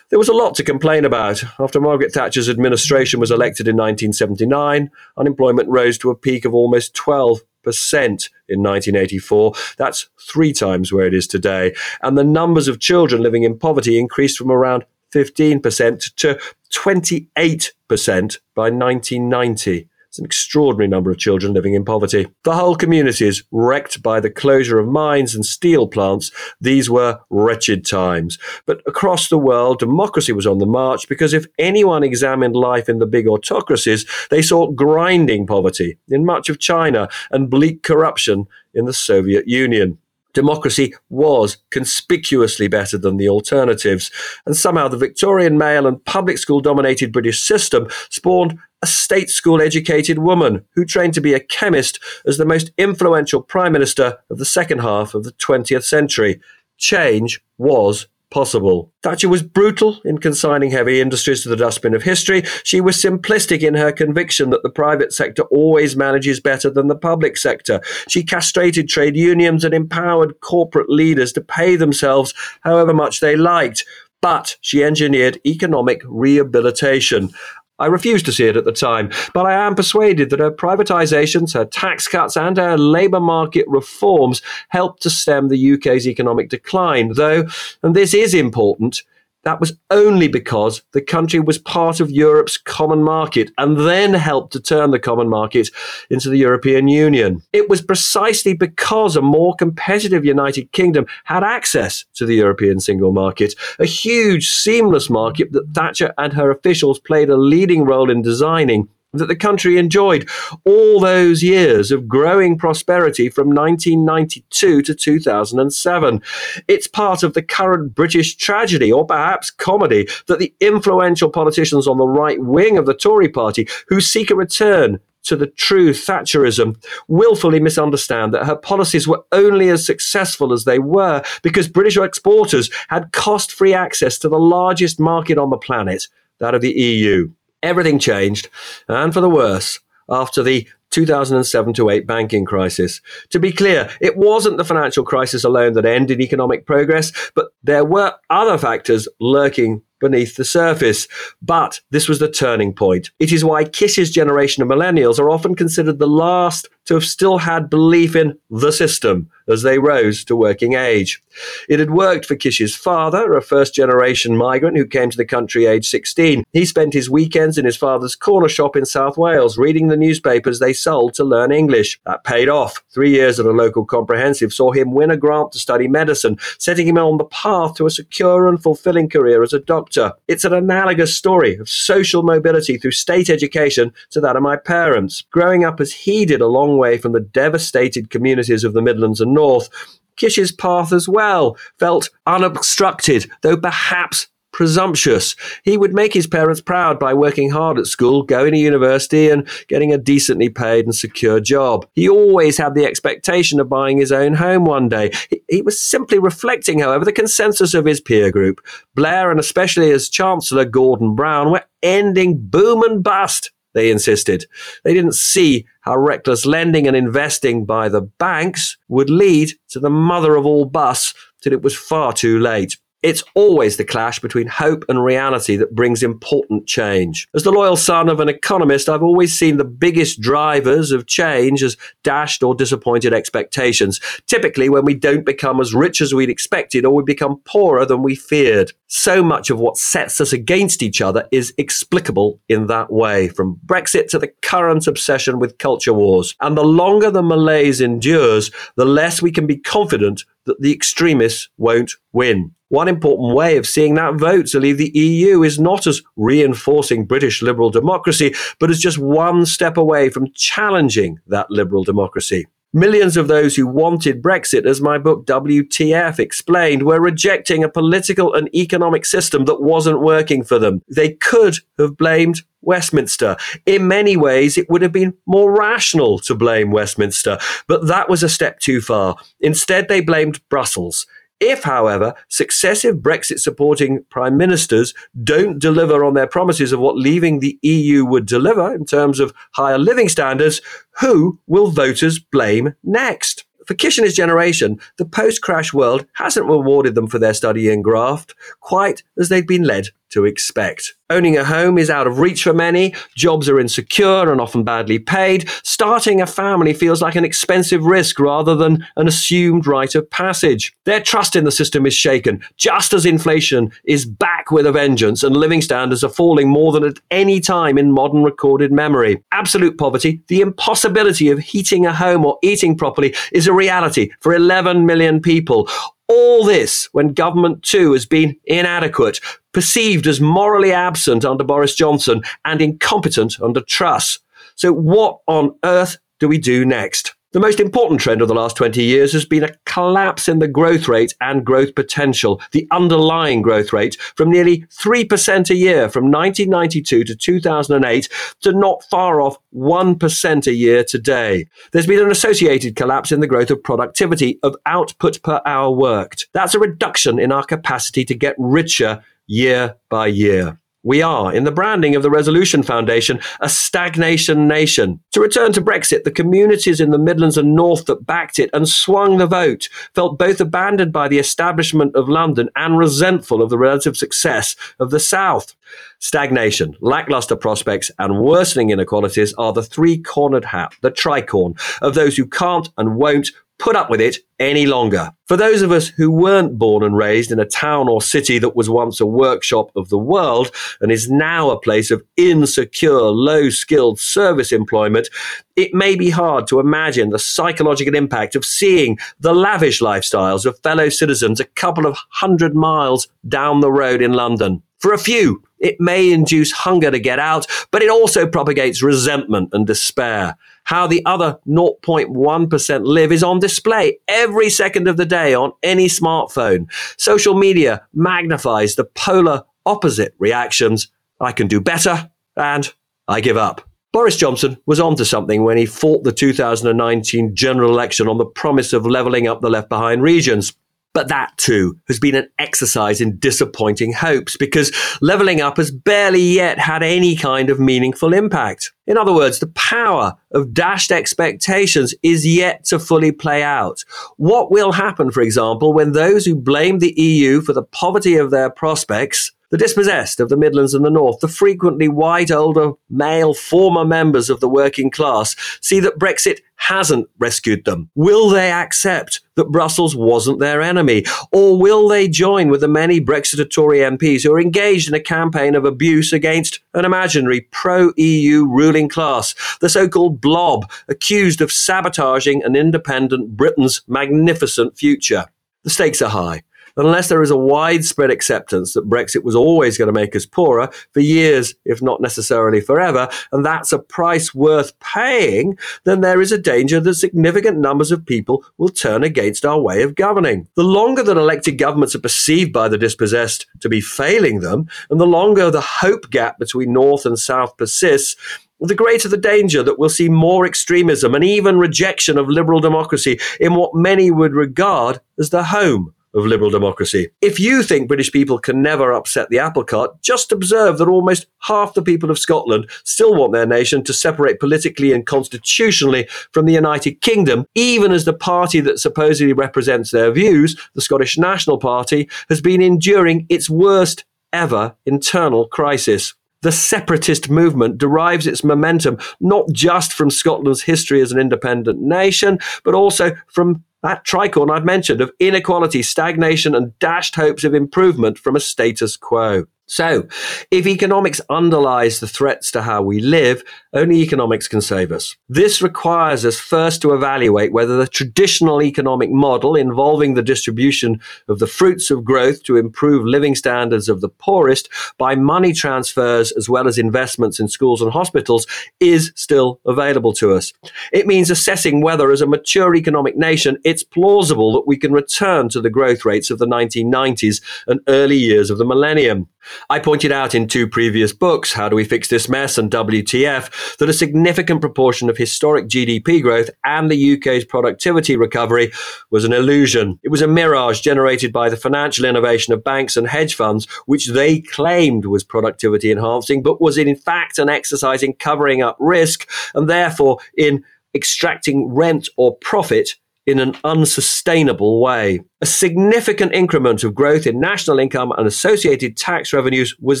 There 0.10 0.18
was 0.18 0.28
a 0.28 0.32
lot 0.32 0.54
to 0.54 0.64
complain 0.64 1.04
about. 1.04 1.42
After 1.58 1.80
Margaret 1.80 2.12
Thatcher's 2.12 2.48
administration 2.48 3.18
was 3.18 3.32
elected 3.32 3.66
in 3.66 3.76
1979, 3.76 4.88
unemployment 5.16 5.68
rose 5.68 5.98
to 5.98 6.10
a 6.10 6.16
peak 6.16 6.44
of 6.44 6.54
almost 6.54 6.94
12 6.94 7.40
percent 7.64 8.30
in 8.48 8.62
1984. 8.62 9.52
That's 9.76 10.08
three 10.20 10.52
times 10.52 10.92
where 10.92 11.06
it 11.06 11.14
is 11.14 11.26
today. 11.26 11.74
And 12.02 12.16
the 12.16 12.22
numbers 12.22 12.68
of 12.68 12.78
children 12.78 13.20
living 13.20 13.42
in 13.42 13.58
poverty 13.58 13.98
increased 13.98 14.38
from 14.38 14.52
around 14.52 14.84
15% 15.12 16.14
to 16.14 16.38
28% 16.72 18.38
by 18.54 18.70
1990. 18.70 19.88
It's 20.16 20.20
an 20.20 20.24
extraordinary 20.24 20.88
number 20.88 21.10
of 21.10 21.18
children 21.18 21.52
living 21.52 21.74
in 21.74 21.84
poverty. 21.84 22.26
The 22.44 22.54
whole 22.54 22.74
community 22.74 23.26
is 23.26 23.42
wrecked 23.52 24.02
by 24.02 24.18
the 24.18 24.30
closure 24.30 24.78
of 24.78 24.88
mines 24.88 25.34
and 25.34 25.44
steel 25.44 25.86
plants. 25.86 26.32
These 26.58 26.88
were 26.88 27.20
wretched 27.28 27.84
times. 27.84 28.38
But 28.64 28.80
across 28.86 29.28
the 29.28 29.36
world, 29.36 29.78
democracy 29.78 30.32
was 30.32 30.46
on 30.46 30.56
the 30.56 30.64
march 30.64 31.06
because 31.06 31.34
if 31.34 31.44
anyone 31.58 32.02
examined 32.02 32.56
life 32.56 32.88
in 32.88 32.98
the 32.98 33.04
big 33.04 33.28
autocracies, 33.28 34.06
they 34.30 34.40
saw 34.40 34.70
grinding 34.70 35.46
poverty 35.46 35.98
in 36.08 36.24
much 36.24 36.48
of 36.48 36.60
China 36.60 37.10
and 37.30 37.50
bleak 37.50 37.82
corruption 37.82 38.46
in 38.72 38.86
the 38.86 38.94
Soviet 38.94 39.46
Union 39.46 39.98
democracy 40.36 40.92
was 41.08 41.56
conspicuously 41.70 42.68
better 42.68 42.98
than 42.98 43.16
the 43.16 43.28
alternatives. 43.28 44.10
And 44.44 44.54
somehow 44.54 44.86
the 44.86 44.98
Victorian 44.98 45.56
male 45.56 45.86
and 45.86 46.04
public 46.04 46.36
school 46.36 46.60
dominated 46.60 47.10
British 47.10 47.40
system 47.40 47.88
spawned 48.10 48.58
a 48.82 48.86
state 48.86 49.30
school 49.30 49.62
educated 49.62 50.18
woman 50.18 50.62
who 50.74 50.84
trained 50.84 51.14
to 51.14 51.22
be 51.22 51.32
a 51.32 51.40
chemist 51.40 51.98
as 52.26 52.36
the 52.36 52.44
most 52.44 52.70
influential 52.76 53.40
prime 53.40 53.72
minister 53.72 54.18
of 54.28 54.36
the 54.36 54.44
second 54.44 54.80
half 54.80 55.14
of 55.14 55.24
the 55.24 55.32
20th 55.32 55.84
century. 55.84 56.38
Change 56.76 57.40
was 57.56 58.06
possible. 58.30 58.92
Thatcher 59.02 59.28
was 59.28 59.42
brutal 59.42 60.00
in 60.04 60.18
consigning 60.18 60.70
heavy 60.70 61.00
industries 61.00 61.42
to 61.42 61.48
the 61.48 61.56
dustbin 61.56 61.94
of 61.94 62.02
history. 62.02 62.42
She 62.64 62.80
was 62.80 62.96
simplistic 62.96 63.60
in 63.60 63.74
her 63.74 63.92
conviction 63.92 64.50
that 64.50 64.62
the 64.62 64.70
private 64.70 65.12
sector 65.12 65.42
always 65.44 65.96
manages 65.96 66.40
better 66.40 66.68
than 66.70 66.88
the 66.88 66.96
public 66.96 67.36
sector. 67.36 67.80
She 68.08 68.24
castrated 68.24 68.88
trade 68.88 69.16
unions 69.16 69.64
and 69.64 69.72
empowered 69.72 70.40
corporate 70.40 70.90
leaders 70.90 71.32
to 71.34 71.40
pay 71.40 71.76
themselves 71.76 72.34
however 72.62 72.92
much 72.92 73.20
they 73.20 73.36
liked. 73.36 73.84
But 74.22 74.56
she 74.60 74.82
engineered 74.82 75.40
economic 75.46 76.00
rehabilitation. 76.04 77.30
I 77.78 77.86
refused 77.86 78.24
to 78.26 78.32
see 78.32 78.46
it 78.46 78.56
at 78.56 78.64
the 78.64 78.72
time, 78.72 79.10
but 79.34 79.44
I 79.46 79.52
am 79.52 79.74
persuaded 79.74 80.30
that 80.30 80.40
her 80.40 80.50
privatisations, 80.50 81.54
her 81.54 81.64
tax 81.64 82.08
cuts, 82.08 82.36
and 82.36 82.56
her 82.56 82.78
labour 82.78 83.20
market 83.20 83.66
reforms 83.68 84.40
helped 84.68 85.02
to 85.02 85.10
stem 85.10 85.48
the 85.48 85.72
UK's 85.74 86.08
economic 86.08 86.48
decline. 86.48 87.12
Though, 87.14 87.46
and 87.82 87.94
this 87.94 88.14
is 88.14 88.32
important, 88.34 89.02
that 89.46 89.60
was 89.60 89.78
only 89.92 90.26
because 90.26 90.82
the 90.90 91.00
country 91.00 91.38
was 91.38 91.56
part 91.56 92.00
of 92.00 92.10
Europe's 92.10 92.56
common 92.56 93.04
market 93.04 93.52
and 93.58 93.76
then 93.76 94.12
helped 94.12 94.52
to 94.52 94.60
turn 94.60 94.90
the 94.90 94.98
common 94.98 95.28
market 95.28 95.70
into 96.10 96.28
the 96.28 96.36
European 96.36 96.88
Union. 96.88 97.40
It 97.52 97.68
was 97.68 97.80
precisely 97.80 98.54
because 98.54 99.14
a 99.14 99.22
more 99.22 99.54
competitive 99.54 100.24
United 100.24 100.72
Kingdom 100.72 101.06
had 101.22 101.44
access 101.44 102.04
to 102.14 102.26
the 102.26 102.34
European 102.34 102.80
single 102.80 103.12
market, 103.12 103.54
a 103.78 103.86
huge, 103.86 104.50
seamless 104.50 105.08
market 105.08 105.52
that 105.52 105.68
Thatcher 105.72 106.12
and 106.18 106.32
her 106.32 106.50
officials 106.50 106.98
played 106.98 107.30
a 107.30 107.36
leading 107.36 107.84
role 107.84 108.10
in 108.10 108.22
designing 108.22 108.88
that 109.18 109.28
the 109.28 109.36
country 109.36 109.78
enjoyed 109.78 110.28
all 110.64 111.00
those 111.00 111.42
years 111.42 111.90
of 111.90 112.08
growing 112.08 112.58
prosperity 112.58 113.28
from 113.28 113.48
1992 113.48 114.82
to 114.82 114.94
2007. 114.94 116.22
It's 116.68 116.86
part 116.86 117.22
of 117.22 117.34
the 117.34 117.42
current 117.42 117.94
British 117.94 118.36
tragedy, 118.36 118.92
or 118.92 119.06
perhaps 119.06 119.50
comedy, 119.50 120.08
that 120.26 120.38
the 120.38 120.54
influential 120.60 121.30
politicians 121.30 121.86
on 121.86 121.98
the 121.98 122.06
right 122.06 122.40
wing 122.40 122.78
of 122.78 122.86
the 122.86 122.94
Tory 122.94 123.28
party 123.28 123.68
who 123.88 124.00
seek 124.00 124.30
a 124.30 124.36
return 124.36 125.00
to 125.26 125.36
the 125.36 125.46
true 125.48 125.90
Thatcherism 125.90 126.76
willfully 127.08 127.60
misunderstand 127.60 128.32
that 128.32 128.46
her 128.46 128.56
policies 128.56 129.08
were 129.08 129.24
only 129.32 129.68
as 129.68 129.84
successful 129.84 130.52
as 130.52 130.64
they 130.64 130.78
were 130.78 131.22
because 131.42 131.68
British 131.68 131.96
exporters 131.96 132.70
had 132.88 133.12
cost 133.12 133.52
free 133.52 133.74
access 133.74 134.18
to 134.18 134.28
the 134.28 134.38
largest 134.38 135.00
market 135.00 135.36
on 135.36 135.50
the 135.50 135.58
planet, 135.58 136.06
that 136.38 136.54
of 136.54 136.60
the 136.60 136.72
EU 136.72 137.30
everything 137.66 137.98
changed, 137.98 138.48
and 138.88 139.12
for 139.12 139.20
the 139.20 139.30
worse, 139.30 139.80
after 140.08 140.42
the 140.42 140.68
2007 140.90 141.74
to 141.74 141.90
8 141.90 142.06
banking 142.06 142.44
crisis. 142.44 143.00
To 143.30 143.38
be 143.38 143.52
clear, 143.52 143.90
it 144.00 144.16
wasn't 144.16 144.56
the 144.56 144.64
financial 144.64 145.04
crisis 145.04 145.44
alone 145.44 145.74
that 145.74 145.84
ended 145.84 146.20
economic 146.20 146.64
progress, 146.64 147.12
but 147.34 147.48
there 147.62 147.84
were 147.84 148.14
other 148.30 148.56
factors 148.56 149.08
lurking 149.20 149.82
beneath 150.00 150.36
the 150.36 150.44
surface. 150.44 151.08
But 151.42 151.80
this 151.90 152.08
was 152.08 152.18
the 152.18 152.30
turning 152.30 152.72
point. 152.72 153.10
It 153.18 153.32
is 153.32 153.44
why 153.44 153.64
Kish's 153.64 154.10
generation 154.10 154.62
of 154.62 154.68
millennials 154.68 155.18
are 155.18 155.30
often 155.30 155.54
considered 155.54 155.98
the 155.98 156.06
last 156.06 156.68
to 156.86 156.94
have 156.94 157.04
still 157.04 157.38
had 157.38 157.70
belief 157.70 158.16
in 158.16 158.38
the 158.50 158.72
system 158.72 159.30
as 159.48 159.62
they 159.62 159.78
rose 159.78 160.24
to 160.24 160.36
working 160.36 160.74
age. 160.74 161.22
It 161.68 161.78
had 161.78 161.90
worked 161.90 162.24
for 162.24 162.34
Kish's 162.34 162.74
father, 162.74 163.34
a 163.34 163.42
first 163.42 163.74
generation 163.74 164.36
migrant 164.36 164.76
who 164.76 164.86
came 164.86 165.10
to 165.10 165.16
the 165.16 165.24
country 165.24 165.66
aged 165.66 165.86
16. 165.86 166.44
He 166.52 166.64
spent 166.64 166.94
his 166.94 167.10
weekends 167.10 167.58
in 167.58 167.64
his 167.64 167.76
father's 167.76 168.16
corner 168.16 168.48
shop 168.48 168.76
in 168.76 168.84
South 168.84 169.16
Wales, 169.16 169.58
reading 169.58 169.88
the 169.88 169.96
newspapers 169.96 170.58
they 170.58 170.72
sold 170.72 171.14
to 171.14 171.24
learn 171.24 171.52
English. 171.52 172.00
That 172.06 172.24
paid 172.24 172.48
off. 172.48 172.82
Three 172.90 173.10
years 173.10 173.38
at 173.38 173.46
a 173.46 173.50
local 173.50 173.84
comprehensive 173.84 174.52
saw 174.52 174.72
him 174.72 174.92
win 174.92 175.10
a 175.10 175.16
grant 175.16 175.52
to 175.52 175.58
study 175.58 175.88
medicine, 175.88 176.38
setting 176.58 176.86
him 176.86 176.98
on 176.98 177.18
the 177.18 177.24
path 177.24 177.74
to 177.76 177.86
a 177.86 177.90
secure 177.90 178.48
and 178.48 178.62
fulfilling 178.62 179.08
career 179.08 179.42
as 179.42 179.52
a 179.52 179.60
doctor. 179.60 180.12
It's 180.28 180.44
an 180.44 180.54
analogous 180.54 181.16
story 181.16 181.56
of 181.56 181.68
social 181.68 182.22
mobility 182.22 182.78
through 182.78 182.92
state 182.92 183.30
education 183.30 183.92
to 184.10 184.20
that 184.20 184.36
of 184.36 184.42
my 184.42 184.56
parents. 184.56 185.24
Growing 185.30 185.64
up 185.64 185.80
as 185.80 185.92
he 185.92 186.24
did 186.24 186.40
along 186.40 186.75
way 186.76 186.98
from 186.98 187.12
the 187.12 187.20
devastated 187.20 188.10
communities 188.10 188.64
of 188.64 188.72
the 188.72 188.82
Midlands 188.82 189.20
and 189.20 189.34
North, 189.34 189.68
Kish's 190.16 190.52
path 190.52 190.92
as 190.92 191.08
well 191.08 191.56
felt 191.78 192.10
unobstructed, 192.26 193.30
though 193.42 193.56
perhaps 193.56 194.28
presumptuous. 194.56 195.36
He 195.64 195.76
would 195.76 195.92
make 195.92 196.14
his 196.14 196.26
parents 196.26 196.62
proud 196.62 196.98
by 196.98 197.12
working 197.12 197.50
hard 197.50 197.78
at 197.78 197.84
school, 197.86 198.22
going 198.22 198.52
to 198.52 198.58
university, 198.58 199.28
and 199.28 199.46
getting 199.68 199.92
a 199.92 199.98
decently 199.98 200.48
paid 200.48 200.86
and 200.86 200.94
secure 200.94 201.40
job. 201.40 201.86
He 201.94 202.08
always 202.08 202.56
had 202.56 202.74
the 202.74 202.86
expectation 202.86 203.60
of 203.60 203.68
buying 203.68 203.98
his 203.98 204.10
own 204.10 204.32
home 204.32 204.64
one 204.64 204.88
day. 204.88 205.12
He, 205.28 205.42
he 205.50 205.60
was 205.60 205.78
simply 205.78 206.18
reflecting, 206.18 206.78
however, 206.78 207.04
the 207.04 207.12
consensus 207.12 207.74
of 207.74 207.84
his 207.84 208.00
peer 208.00 208.32
group. 208.32 208.64
Blair, 208.94 209.30
and 209.30 209.38
especially 209.38 209.90
as 209.90 210.08
Chancellor 210.08 210.64
Gordon 210.64 211.14
Brown, 211.14 211.50
were 211.50 211.64
ending 211.82 212.38
boom 212.38 212.82
and 212.82 213.04
bust 213.04 213.50
they 213.76 213.90
insisted. 213.90 214.46
They 214.84 214.94
didn't 214.94 215.14
see 215.14 215.66
how 215.82 215.98
reckless 215.98 216.46
lending 216.46 216.88
and 216.88 216.96
investing 216.96 217.66
by 217.66 217.90
the 217.90 218.00
banks 218.00 218.78
would 218.88 219.10
lead 219.10 219.50
to 219.68 219.78
the 219.78 219.90
mother 219.90 220.34
of 220.34 220.46
all 220.46 220.64
busts 220.64 221.14
till 221.42 221.52
it 221.52 221.60
was 221.62 221.76
far 221.76 222.14
too 222.14 222.40
late. 222.40 222.78
It's 223.06 223.22
always 223.36 223.76
the 223.76 223.84
clash 223.84 224.18
between 224.18 224.48
hope 224.48 224.84
and 224.88 225.04
reality 225.04 225.54
that 225.58 225.76
brings 225.76 226.02
important 226.02 226.66
change. 226.66 227.28
As 227.36 227.44
the 227.44 227.52
loyal 227.52 227.76
son 227.76 228.08
of 228.08 228.18
an 228.18 228.28
economist, 228.28 228.88
I've 228.88 229.04
always 229.04 229.32
seen 229.32 229.58
the 229.58 229.64
biggest 229.64 230.20
drivers 230.20 230.90
of 230.90 231.06
change 231.06 231.62
as 231.62 231.76
dashed 232.02 232.42
or 232.42 232.52
disappointed 232.52 233.14
expectations, 233.14 234.00
typically 234.26 234.68
when 234.68 234.84
we 234.84 234.94
don't 234.94 235.24
become 235.24 235.60
as 235.60 235.72
rich 235.72 236.00
as 236.00 236.12
we'd 236.12 236.28
expected 236.28 236.84
or 236.84 236.96
we 236.96 237.04
become 237.04 237.40
poorer 237.44 237.86
than 237.86 238.02
we 238.02 238.16
feared. 238.16 238.72
So 238.88 239.22
much 239.22 239.50
of 239.50 239.60
what 239.60 239.76
sets 239.76 240.20
us 240.20 240.32
against 240.32 240.82
each 240.82 241.00
other 241.00 241.28
is 241.30 241.54
explicable 241.58 242.40
in 242.48 242.66
that 242.66 242.92
way, 242.92 243.28
from 243.28 243.60
Brexit 243.64 244.08
to 244.08 244.18
the 244.18 244.32
current 244.42 244.88
obsession 244.88 245.38
with 245.38 245.58
culture 245.58 245.94
wars. 245.94 246.34
And 246.40 246.58
the 246.58 246.64
longer 246.64 247.12
the 247.12 247.22
malaise 247.22 247.80
endures, 247.80 248.50
the 248.74 248.84
less 248.84 249.22
we 249.22 249.30
can 249.30 249.46
be 249.46 249.58
confident 249.58 250.24
that 250.46 250.60
the 250.60 250.72
extremists 250.72 251.48
won't 251.56 251.92
win. 252.12 252.55
One 252.68 252.88
important 252.88 253.34
way 253.34 253.56
of 253.56 253.66
seeing 253.66 253.94
that 253.94 254.14
vote 254.14 254.46
to 254.46 254.60
leave 254.60 254.78
the 254.78 254.90
EU 254.92 255.42
is 255.42 255.60
not 255.60 255.86
as 255.86 256.02
reinforcing 256.16 257.04
British 257.04 257.40
liberal 257.40 257.70
democracy, 257.70 258.34
but 258.58 258.70
as 258.70 258.80
just 258.80 258.98
one 258.98 259.46
step 259.46 259.76
away 259.76 260.10
from 260.10 260.32
challenging 260.34 261.20
that 261.28 261.50
liberal 261.50 261.84
democracy. 261.84 262.46
Millions 262.72 263.16
of 263.16 263.28
those 263.28 263.56
who 263.56 263.66
wanted 263.66 264.20
Brexit, 264.20 264.66
as 264.66 264.82
my 264.82 264.98
book 264.98 265.24
WTF 265.26 266.18
explained, 266.18 266.82
were 266.82 267.00
rejecting 267.00 267.64
a 267.64 267.70
political 267.70 268.34
and 268.34 268.54
economic 268.54 269.06
system 269.06 269.44
that 269.44 269.62
wasn't 269.62 270.02
working 270.02 270.42
for 270.42 270.58
them. 270.58 270.82
They 270.94 271.12
could 271.12 271.58
have 271.78 271.96
blamed 271.96 272.42
Westminster. 272.60 273.36
In 273.64 273.88
many 273.88 274.16
ways, 274.16 274.58
it 274.58 274.68
would 274.68 274.82
have 274.82 274.92
been 274.92 275.14
more 275.24 275.56
rational 275.56 276.18
to 276.18 276.34
blame 276.34 276.70
Westminster, 276.70 277.38
but 277.68 277.86
that 277.86 278.10
was 278.10 278.22
a 278.22 278.28
step 278.28 278.58
too 278.58 278.80
far. 278.80 279.16
Instead, 279.40 279.88
they 279.88 280.00
blamed 280.00 280.46
Brussels. 280.48 281.06
If, 281.38 281.64
however, 281.64 282.14
successive 282.28 282.96
Brexit 282.96 283.40
supporting 283.40 284.04
prime 284.08 284.38
ministers 284.38 284.94
don't 285.22 285.58
deliver 285.58 286.02
on 286.04 286.14
their 286.14 286.26
promises 286.26 286.72
of 286.72 286.80
what 286.80 286.96
leaving 286.96 287.40
the 287.40 287.58
EU 287.62 288.06
would 288.06 288.24
deliver 288.24 288.74
in 288.74 288.86
terms 288.86 289.20
of 289.20 289.34
higher 289.52 289.78
living 289.78 290.08
standards, 290.08 290.62
who 291.00 291.38
will 291.46 291.70
voters 291.70 292.18
blame 292.18 292.74
next? 292.82 293.44
For 293.66 293.74
Kish 293.74 293.98
and 293.98 294.04
his 294.04 294.14
generation, 294.14 294.78
the 294.96 295.04
post 295.04 295.42
crash 295.42 295.74
world 295.74 296.06
hasn't 296.14 296.46
rewarded 296.46 296.94
them 296.94 297.08
for 297.08 297.18
their 297.18 297.34
study 297.34 297.68
and 297.68 297.84
graft 297.84 298.34
quite 298.60 299.02
as 299.18 299.28
they'd 299.28 299.46
been 299.46 299.64
led 299.64 299.88
to 300.16 300.24
expect. 300.24 300.94
Owning 301.08 301.36
a 301.36 301.44
home 301.44 301.78
is 301.78 301.88
out 301.88 302.08
of 302.08 302.18
reach 302.18 302.42
for 302.42 302.52
many, 302.52 302.92
jobs 303.14 303.48
are 303.48 303.60
insecure 303.60 304.32
and 304.32 304.40
often 304.40 304.64
badly 304.64 304.98
paid. 304.98 305.48
Starting 305.62 306.20
a 306.20 306.26
family 306.26 306.74
feels 306.74 307.00
like 307.00 307.14
an 307.14 307.24
expensive 307.24 307.84
risk 307.84 308.18
rather 308.18 308.56
than 308.56 308.84
an 308.96 309.06
assumed 309.06 309.68
rite 309.68 309.94
of 309.94 310.10
passage. 310.10 310.72
Their 310.84 311.00
trust 311.00 311.36
in 311.36 311.44
the 311.44 311.52
system 311.52 311.86
is 311.86 311.94
shaken, 311.94 312.42
just 312.56 312.92
as 312.92 313.06
inflation 313.06 313.70
is 313.84 314.04
back 314.04 314.50
with 314.50 314.66
a 314.66 314.72
vengeance 314.72 315.22
and 315.22 315.36
living 315.36 315.62
standards 315.62 316.02
are 316.02 316.08
falling 316.08 316.48
more 316.48 316.72
than 316.72 316.82
at 316.82 316.98
any 317.12 317.38
time 317.38 317.78
in 317.78 317.92
modern 317.92 318.24
recorded 318.24 318.72
memory. 318.72 319.22
Absolute 319.30 319.78
poverty, 319.78 320.22
the 320.26 320.40
impossibility 320.40 321.30
of 321.30 321.38
heating 321.38 321.86
a 321.86 321.94
home 321.94 322.24
or 322.24 322.38
eating 322.42 322.76
properly, 322.76 323.14
is 323.32 323.46
a 323.46 323.52
reality 323.52 324.10
for 324.20 324.34
11 324.34 324.86
million 324.86 325.20
people. 325.20 325.68
All 326.08 326.44
this 326.44 326.88
when 326.92 327.14
government 327.14 327.64
too 327.64 327.92
has 327.92 328.06
been 328.06 328.36
inadequate, 328.44 329.18
perceived 329.52 330.06
as 330.06 330.20
morally 330.20 330.72
absent 330.72 331.24
under 331.24 331.42
Boris 331.42 331.74
Johnson 331.74 332.22
and 332.44 332.62
incompetent 332.62 333.40
under 333.40 333.60
Truss. 333.60 334.20
So 334.54 334.72
what 334.72 335.18
on 335.26 335.56
earth 335.64 335.98
do 336.20 336.28
we 336.28 336.38
do 336.38 336.64
next? 336.64 337.15
The 337.32 337.40
most 337.40 337.58
important 337.58 338.00
trend 338.00 338.22
of 338.22 338.28
the 338.28 338.34
last 338.34 338.56
20 338.56 338.82
years 338.82 339.12
has 339.12 339.26
been 339.26 339.42
a 339.42 339.54
collapse 339.66 340.28
in 340.28 340.38
the 340.38 340.46
growth 340.46 340.86
rate 340.86 341.12
and 341.20 341.44
growth 341.44 341.74
potential, 341.74 342.40
the 342.52 342.68
underlying 342.70 343.42
growth 343.42 343.72
rate, 343.72 343.96
from 344.14 344.30
nearly 344.30 344.64
3% 344.80 345.50
a 345.50 345.54
year 345.56 345.90
from 345.90 346.04
1992 346.04 347.02
to 347.02 347.16
2008 347.16 348.08
to 348.42 348.52
not 348.52 348.84
far 348.84 349.20
off 349.20 349.38
1% 349.52 350.46
a 350.46 350.54
year 350.54 350.84
today. 350.84 351.48
There's 351.72 351.86
been 351.86 352.02
an 352.02 352.12
associated 352.12 352.76
collapse 352.76 353.10
in 353.10 353.20
the 353.20 353.26
growth 353.26 353.50
of 353.50 353.62
productivity, 353.62 354.38
of 354.44 354.56
output 354.64 355.20
per 355.22 355.42
hour 355.44 355.70
worked. 355.70 356.28
That's 356.32 356.54
a 356.54 356.60
reduction 356.60 357.18
in 357.18 357.32
our 357.32 357.44
capacity 357.44 358.04
to 358.04 358.14
get 358.14 358.36
richer 358.38 359.02
year 359.26 359.76
by 359.90 360.06
year. 360.06 360.60
We 360.86 361.02
are, 361.02 361.34
in 361.34 361.42
the 361.42 361.50
branding 361.50 361.96
of 361.96 362.04
the 362.04 362.10
Resolution 362.10 362.62
Foundation, 362.62 363.18
a 363.40 363.48
stagnation 363.48 364.46
nation. 364.46 365.00
To 365.14 365.20
return 365.20 365.52
to 365.54 365.60
Brexit, 365.60 366.04
the 366.04 366.12
communities 366.12 366.80
in 366.80 366.92
the 366.92 366.98
Midlands 366.98 367.36
and 367.36 367.56
North 367.56 367.86
that 367.86 368.06
backed 368.06 368.38
it 368.38 368.50
and 368.52 368.68
swung 368.68 369.18
the 369.18 369.26
vote 369.26 369.68
felt 369.96 370.16
both 370.16 370.40
abandoned 370.40 370.92
by 370.92 371.08
the 371.08 371.18
establishment 371.18 371.96
of 371.96 372.08
London 372.08 372.50
and 372.54 372.78
resentful 372.78 373.42
of 373.42 373.50
the 373.50 373.58
relative 373.58 373.96
success 373.96 374.54
of 374.78 374.90
the 374.90 375.00
South. 375.00 375.56
Stagnation, 375.98 376.76
lackluster 376.80 377.34
prospects, 377.34 377.90
and 377.98 378.20
worsening 378.20 378.70
inequalities 378.70 379.34
are 379.38 379.52
the 379.52 379.64
three 379.64 380.00
cornered 380.00 380.44
hat, 380.44 380.72
the 380.82 380.92
tricorn, 380.92 381.58
of 381.82 381.94
those 381.94 382.16
who 382.16 382.26
can't 382.26 382.68
and 382.78 382.94
won't 382.94 383.32
put 383.58 383.76
up 383.76 383.90
with 383.90 384.00
it 384.00 384.18
any 384.38 384.66
longer. 384.66 385.10
For 385.26 385.36
those 385.36 385.62
of 385.62 385.72
us 385.72 385.88
who 385.88 386.10
weren't 386.10 386.58
born 386.58 386.82
and 386.82 386.96
raised 386.96 387.30
in 387.30 387.40
a 387.40 387.46
town 387.46 387.88
or 387.88 388.02
city 388.02 388.38
that 388.38 388.54
was 388.54 388.68
once 388.68 389.00
a 389.00 389.06
workshop 389.06 389.70
of 389.74 389.88
the 389.88 389.98
world 389.98 390.50
and 390.80 390.92
is 390.92 391.10
now 391.10 391.50
a 391.50 391.60
place 391.60 391.90
of 391.90 392.02
insecure, 392.16 393.00
low 393.00 393.48
skilled 393.48 393.98
service 393.98 394.52
employment, 394.52 395.08
it 395.56 395.72
may 395.72 395.96
be 395.96 396.10
hard 396.10 396.46
to 396.48 396.60
imagine 396.60 397.10
the 397.10 397.18
psychological 397.18 397.94
impact 397.94 398.36
of 398.36 398.44
seeing 398.44 398.98
the 399.20 399.34
lavish 399.34 399.80
lifestyles 399.80 400.44
of 400.44 400.58
fellow 400.60 400.88
citizens 400.88 401.40
a 401.40 401.44
couple 401.44 401.86
of 401.86 401.96
hundred 402.10 402.54
miles 402.54 403.08
down 403.26 403.60
the 403.60 403.72
road 403.72 404.02
in 404.02 404.12
London. 404.12 404.62
For 404.86 404.92
a 404.92 404.98
few, 404.98 405.42
it 405.58 405.80
may 405.80 406.12
induce 406.12 406.52
hunger 406.52 406.92
to 406.92 407.00
get 407.00 407.18
out, 407.18 407.48
but 407.72 407.82
it 407.82 407.90
also 407.90 408.24
propagates 408.24 408.84
resentment 408.84 409.48
and 409.52 409.66
despair. 409.66 410.36
How 410.62 410.86
the 410.86 411.04
other 411.04 411.40
0.1% 411.48 412.86
live 412.86 413.10
is 413.10 413.24
on 413.24 413.40
display 413.40 413.98
every 414.06 414.48
second 414.48 414.86
of 414.86 414.96
the 414.96 415.04
day 415.04 415.34
on 415.34 415.50
any 415.64 415.88
smartphone. 415.88 416.70
Social 416.98 417.34
media 417.34 417.84
magnifies 417.94 418.76
the 418.76 418.84
polar 418.84 419.42
opposite 419.64 420.14
reactions. 420.20 420.86
I 421.20 421.32
can 421.32 421.48
do 421.48 421.60
better 421.60 422.08
and 422.36 422.72
I 423.08 423.20
give 423.20 423.36
up. 423.36 423.68
Boris 423.92 424.16
Johnson 424.16 424.56
was 424.66 424.78
onto 424.78 425.02
something 425.02 425.42
when 425.42 425.56
he 425.56 425.66
fought 425.66 426.04
the 426.04 426.12
2019 426.12 427.34
general 427.34 427.72
election 427.72 428.06
on 428.06 428.18
the 428.18 428.24
promise 428.24 428.72
of 428.72 428.86
levelling 428.86 429.26
up 429.26 429.40
the 429.40 429.50
left 429.50 429.68
behind 429.68 430.04
regions. 430.04 430.52
But 430.96 431.08
that 431.08 431.36
too 431.36 431.78
has 431.88 432.00
been 432.00 432.14
an 432.14 432.30
exercise 432.38 433.02
in 433.02 433.18
disappointing 433.18 433.92
hopes 433.92 434.34
because 434.38 434.72
levelling 435.02 435.42
up 435.42 435.58
has 435.58 435.70
barely 435.70 436.22
yet 436.22 436.58
had 436.58 436.82
any 436.82 437.16
kind 437.16 437.50
of 437.50 437.60
meaningful 437.60 438.14
impact. 438.14 438.72
In 438.86 438.96
other 438.96 439.12
words, 439.12 439.38
the 439.38 439.48
power 439.48 440.14
of 440.32 440.54
dashed 440.54 440.90
expectations 440.90 441.94
is 442.02 442.26
yet 442.26 442.64
to 442.64 442.78
fully 442.78 443.12
play 443.12 443.42
out. 443.42 443.84
What 444.16 444.50
will 444.50 444.72
happen, 444.72 445.10
for 445.10 445.20
example, 445.20 445.74
when 445.74 445.92
those 445.92 446.24
who 446.24 446.34
blame 446.34 446.78
the 446.78 446.98
EU 446.98 447.42
for 447.42 447.52
the 447.52 447.62
poverty 447.62 448.16
of 448.16 448.30
their 448.30 448.48
prospects 448.48 449.32
the 449.50 449.58
dispossessed 449.58 450.20
of 450.20 450.28
the 450.28 450.36
Midlands 450.36 450.74
and 450.74 450.84
the 450.84 450.90
North, 450.90 451.20
the 451.20 451.28
frequently 451.28 451.88
white, 451.88 452.30
older, 452.30 452.72
male, 452.90 453.34
former 453.34 453.84
members 453.84 454.30
of 454.30 454.40
the 454.40 454.48
working 454.48 454.90
class 454.90 455.36
see 455.60 455.80
that 455.80 455.98
Brexit 455.98 456.40
hasn't 456.56 457.08
rescued 457.18 457.64
them. 457.64 457.90
Will 457.94 458.28
they 458.28 458.50
accept 458.50 459.20
that 459.36 459.52
Brussels 459.52 459.94
wasn't 459.94 460.40
their 460.40 460.62
enemy? 460.62 461.04
Or 461.30 461.58
will 461.58 461.86
they 461.88 462.08
join 462.08 462.48
with 462.48 462.60
the 462.60 462.68
many 462.68 463.00
Brexit 463.00 463.50
Tory 463.50 463.78
MPs 463.78 464.22
who 464.22 464.32
are 464.32 464.40
engaged 464.40 464.88
in 464.88 464.94
a 464.94 465.00
campaign 465.00 465.54
of 465.54 465.64
abuse 465.64 466.12
against 466.12 466.60
an 466.74 466.84
imaginary 466.84 467.42
pro 467.52 467.92
EU 467.96 468.46
ruling 468.46 468.88
class, 468.88 469.34
the 469.60 469.68
so 469.68 469.88
called 469.88 470.20
blob, 470.20 470.70
accused 470.88 471.40
of 471.40 471.52
sabotaging 471.52 472.42
an 472.42 472.56
independent 472.56 473.36
Britain's 473.36 473.82
magnificent 473.86 474.76
future? 474.76 475.26
The 475.62 475.70
stakes 475.70 476.00
are 476.00 476.10
high 476.10 476.42
unless 476.76 477.08
there 477.08 477.22
is 477.22 477.30
a 477.30 477.36
widespread 477.36 478.10
acceptance 478.10 478.74
that 478.74 478.88
Brexit 478.88 479.24
was 479.24 479.34
always 479.34 479.78
going 479.78 479.86
to 479.86 479.92
make 479.92 480.14
us 480.14 480.26
poorer 480.26 480.70
for 480.92 481.00
years, 481.00 481.54
if 481.64 481.82
not 481.82 482.00
necessarily 482.00 482.60
forever, 482.60 483.08
and 483.32 483.44
that's 483.44 483.72
a 483.72 483.78
price 483.78 484.34
worth 484.34 484.78
paying, 484.80 485.58
then 485.84 486.00
there 486.00 486.20
is 486.20 486.32
a 486.32 486.38
danger 486.38 486.80
that 486.80 486.94
significant 486.94 487.58
numbers 487.58 487.90
of 487.90 488.06
people 488.06 488.44
will 488.58 488.68
turn 488.68 489.02
against 489.02 489.44
our 489.44 489.60
way 489.60 489.82
of 489.82 489.94
governing. 489.94 490.48
The 490.54 490.64
longer 490.64 491.02
that 491.02 491.16
elected 491.16 491.58
governments 491.58 491.94
are 491.94 492.00
perceived 492.00 492.52
by 492.52 492.68
the 492.68 492.78
dispossessed 492.78 493.46
to 493.60 493.68
be 493.68 493.80
failing 493.80 494.40
them, 494.40 494.68
and 494.90 495.00
the 495.00 495.06
longer 495.06 495.50
the 495.50 495.60
hope 495.60 496.10
gap 496.10 496.38
between 496.38 496.72
North 496.72 497.06
and 497.06 497.18
South 497.18 497.56
persists, 497.56 498.16
the 498.60 498.74
greater 498.74 499.08
the 499.08 499.16
danger 499.16 499.62
that 499.62 499.78
we'll 499.78 499.88
see 499.88 500.08
more 500.08 500.46
extremism 500.46 501.14
and 501.14 501.22
even 501.22 501.58
rejection 501.58 502.16
of 502.16 502.28
liberal 502.28 502.60
democracy 502.60 503.18
in 503.38 503.54
what 503.54 503.74
many 503.74 504.10
would 504.10 504.32
regard 504.32 505.00
as 505.18 505.30
the 505.30 505.44
home 505.44 505.94
of 506.16 506.26
liberal 506.26 506.50
democracy. 506.50 507.10
If 507.20 507.38
you 507.38 507.62
think 507.62 507.88
British 507.88 508.10
people 508.10 508.38
can 508.38 508.62
never 508.62 508.92
upset 508.92 509.28
the 509.28 509.38
apple 509.38 509.64
cart, 509.64 510.02
just 510.02 510.32
observe 510.32 510.78
that 510.78 510.88
almost 510.88 511.26
half 511.40 511.74
the 511.74 511.82
people 511.82 512.10
of 512.10 512.18
Scotland 512.18 512.68
still 512.84 513.14
want 513.14 513.32
their 513.32 513.46
nation 513.46 513.84
to 513.84 513.92
separate 513.92 514.40
politically 514.40 514.92
and 514.92 515.06
constitutionally 515.06 516.08
from 516.32 516.46
the 516.46 516.54
United 516.54 517.00
Kingdom, 517.02 517.46
even 517.54 517.92
as 517.92 518.04
the 518.04 518.12
party 518.12 518.60
that 518.60 518.80
supposedly 518.80 519.32
represents 519.32 519.90
their 519.90 520.10
views, 520.10 520.56
the 520.74 520.80
Scottish 520.80 521.18
National 521.18 521.58
Party, 521.58 522.08
has 522.28 522.40
been 522.40 522.62
enduring 522.62 523.26
its 523.28 523.50
worst 523.50 524.04
ever 524.32 524.74
internal 524.86 525.46
crisis. 525.46 526.14
The 526.42 526.52
separatist 526.52 527.28
movement 527.28 527.78
derives 527.78 528.26
its 528.26 528.44
momentum 528.44 528.98
not 529.20 529.50
just 529.52 529.92
from 529.92 530.10
Scotland's 530.10 530.62
history 530.62 531.00
as 531.00 531.10
an 531.10 531.18
independent 531.18 531.80
nation, 531.80 532.38
but 532.62 532.74
also 532.74 533.16
from 533.28 533.64
that 533.86 534.04
tricorn 534.04 534.50
I've 534.50 534.64
mentioned 534.64 535.00
of 535.00 535.12
inequality, 535.20 535.80
stagnation, 535.80 536.56
and 536.56 536.76
dashed 536.80 537.14
hopes 537.14 537.44
of 537.44 537.54
improvement 537.54 538.18
from 538.18 538.34
a 538.34 538.40
status 538.40 538.96
quo. 538.96 539.44
So, 539.68 540.06
if 540.52 540.66
economics 540.66 541.20
underlies 541.28 541.98
the 541.98 542.06
threats 542.06 542.52
to 542.52 542.62
how 542.62 542.82
we 542.82 543.00
live, 543.00 543.42
only 543.72 544.00
economics 544.00 544.46
can 544.46 544.60
save 544.60 544.92
us. 544.92 545.16
This 545.28 545.60
requires 545.60 546.24
us 546.24 546.38
first 546.38 546.80
to 546.82 546.94
evaluate 546.94 547.52
whether 547.52 547.76
the 547.76 547.88
traditional 547.88 548.62
economic 548.62 549.10
model 549.10 549.56
involving 549.56 550.14
the 550.14 550.22
distribution 550.22 551.00
of 551.28 551.40
the 551.40 551.48
fruits 551.48 551.90
of 551.90 552.04
growth 552.04 552.44
to 552.44 552.56
improve 552.56 553.04
living 553.04 553.34
standards 553.34 553.88
of 553.88 554.00
the 554.00 554.08
poorest 554.08 554.68
by 554.98 555.16
money 555.16 555.52
transfers 555.52 556.30
as 556.32 556.48
well 556.48 556.68
as 556.68 556.78
investments 556.78 557.40
in 557.40 557.48
schools 557.48 557.82
and 557.82 557.90
hospitals 557.90 558.46
is 558.78 559.12
still 559.16 559.60
available 559.66 560.12
to 560.12 560.32
us. 560.32 560.52
It 560.92 561.08
means 561.08 561.28
assessing 561.28 561.80
whether, 561.80 562.12
as 562.12 562.20
a 562.20 562.26
mature 562.26 562.74
economic 562.76 563.16
nation, 563.16 563.58
it's 563.64 563.82
plausible 563.82 564.52
that 564.52 564.66
we 564.66 564.76
can 564.76 564.92
return 564.92 565.48
to 565.48 565.60
the 565.60 565.70
growth 565.70 566.04
rates 566.04 566.30
of 566.30 566.38
the 566.38 566.46
1990s 566.46 567.42
and 567.66 567.80
early 567.88 568.16
years 568.16 568.48
of 568.48 568.58
the 568.58 568.64
millennium. 568.64 569.28
I 569.70 569.78
pointed 569.78 570.12
out 570.12 570.34
in 570.34 570.48
two 570.48 570.68
previous 570.68 571.12
books, 571.12 571.52
How 571.52 571.68
Do 571.68 571.76
We 571.76 571.84
Fix 571.84 572.08
This 572.08 572.28
Mess 572.28 572.58
and 572.58 572.70
WTF, 572.70 573.76
that 573.78 573.88
a 573.88 573.92
significant 573.92 574.60
proportion 574.60 575.10
of 575.10 575.16
historic 575.16 575.68
GDP 575.68 576.22
growth 576.22 576.50
and 576.64 576.90
the 576.90 577.16
UK's 577.16 577.44
productivity 577.44 578.16
recovery 578.16 578.72
was 579.10 579.24
an 579.24 579.32
illusion. 579.32 579.98
It 580.02 580.10
was 580.10 580.22
a 580.22 580.28
mirage 580.28 580.80
generated 580.80 581.32
by 581.32 581.48
the 581.48 581.56
financial 581.56 582.04
innovation 582.04 582.52
of 582.52 582.64
banks 582.64 582.96
and 582.96 583.06
hedge 583.06 583.34
funds, 583.34 583.66
which 583.86 584.08
they 584.10 584.40
claimed 584.40 585.06
was 585.06 585.24
productivity 585.24 585.90
enhancing, 585.90 586.42
but 586.42 586.60
was 586.60 586.78
in 586.78 586.94
fact 586.96 587.38
an 587.38 587.48
exercise 587.48 588.02
in 588.02 588.12
covering 588.14 588.62
up 588.62 588.76
risk 588.78 589.28
and 589.54 589.68
therefore 589.68 590.18
in 590.36 590.64
extracting 590.94 591.68
rent 591.68 592.08
or 592.16 592.36
profit 592.36 592.96
in 593.26 593.38
an 593.40 593.56
unsustainable 593.64 594.80
way. 594.80 595.20
A 595.40 595.46
significant 595.46 596.32
increment 596.32 596.84
of 596.84 596.94
growth 596.94 597.26
in 597.26 597.40
national 597.40 597.78
income 597.78 598.12
and 598.16 598.26
associated 598.26 598.96
tax 598.96 599.32
revenues 599.32 599.76
was 599.80 600.00